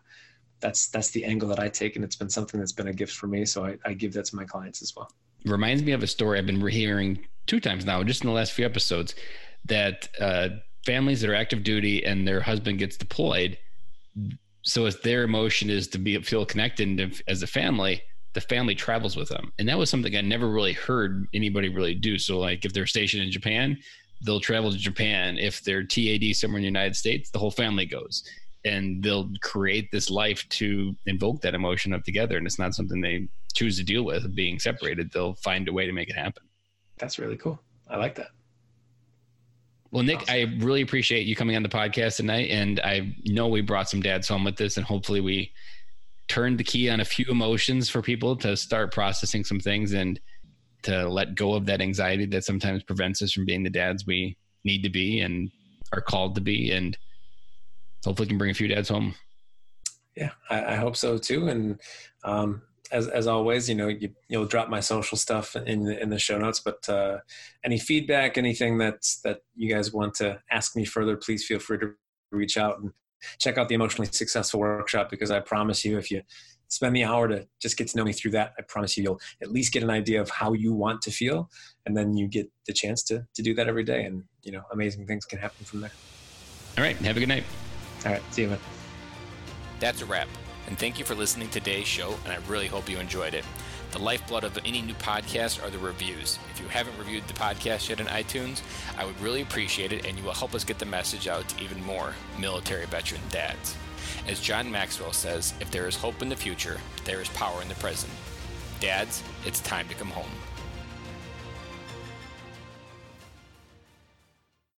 [0.63, 3.15] that's that's the angle that I take, and it's been something that's been a gift
[3.15, 3.47] for me.
[3.47, 5.11] So I, I give that to my clients as well
[5.45, 8.53] reminds me of a story I've been hearing two times now, just in the last
[8.53, 9.17] few episodes,
[9.65, 10.51] that uh,
[10.87, 13.59] families that are active duty and their husband gets deployed,
[14.63, 18.01] so as their emotion is to be feel connected as a family,
[18.35, 21.97] the family travels with them, and that was something I never really heard anybody really
[21.97, 22.19] do.
[22.19, 23.77] So, like if they're stationed in Japan,
[24.25, 25.37] they'll travel to Japan.
[25.37, 28.23] If they're TAD somewhere in the United States, the whole family goes.
[28.67, 32.37] And they'll create this life to invoke that emotion of together.
[32.37, 35.11] And it's not something they choose to deal with being separated.
[35.11, 36.43] They'll find a way to make it happen
[37.01, 38.29] that's really cool i like that
[39.91, 40.35] well nick awesome.
[40.35, 44.01] i really appreciate you coming on the podcast tonight and i know we brought some
[44.01, 45.51] dads home with this and hopefully we
[46.29, 50.21] turned the key on a few emotions for people to start processing some things and
[50.83, 54.37] to let go of that anxiety that sometimes prevents us from being the dads we
[54.65, 55.51] need to be and
[55.93, 56.97] are called to be and
[58.05, 59.15] hopefully can bring a few dads home.
[60.17, 61.49] Yeah, I, I hope so too.
[61.49, 61.81] And
[62.25, 66.11] um, as as always, you know, you, you'll drop my social stuff in the, in
[66.11, 66.61] the show notes.
[66.61, 67.19] But uh,
[67.65, 71.79] any feedback, anything that's that you guys want to ask me further, please feel free
[71.79, 71.93] to
[72.33, 72.93] reach out and
[73.39, 76.23] check out the emotionally successful workshop because I promise you, if you
[76.69, 79.21] spend the hour to just get to know me through that, I promise you, you'll
[79.43, 81.51] at least get an idea of how you want to feel,
[81.87, 84.63] and then you get the chance to to do that every day, and you know,
[84.73, 85.93] amazing things can happen from there.
[86.79, 87.45] All right, have a good night.
[88.05, 88.23] All right.
[88.31, 88.59] See you, man.
[89.79, 90.29] That's a wrap.
[90.71, 93.45] And thank you for listening to today's show, and I really hope you enjoyed it.
[93.91, 96.39] The lifeblood of any new podcast are the reviews.
[96.53, 98.63] If you haven't reviewed the podcast yet on iTunes,
[98.97, 101.65] I would really appreciate it, and you will help us get the message out to
[101.65, 103.77] even more military veteran dads.
[104.29, 107.69] As John Maxwell says, if there is hope in the future, there is power in
[107.69, 108.13] the present.
[108.79, 110.31] Dads, it's time to come home.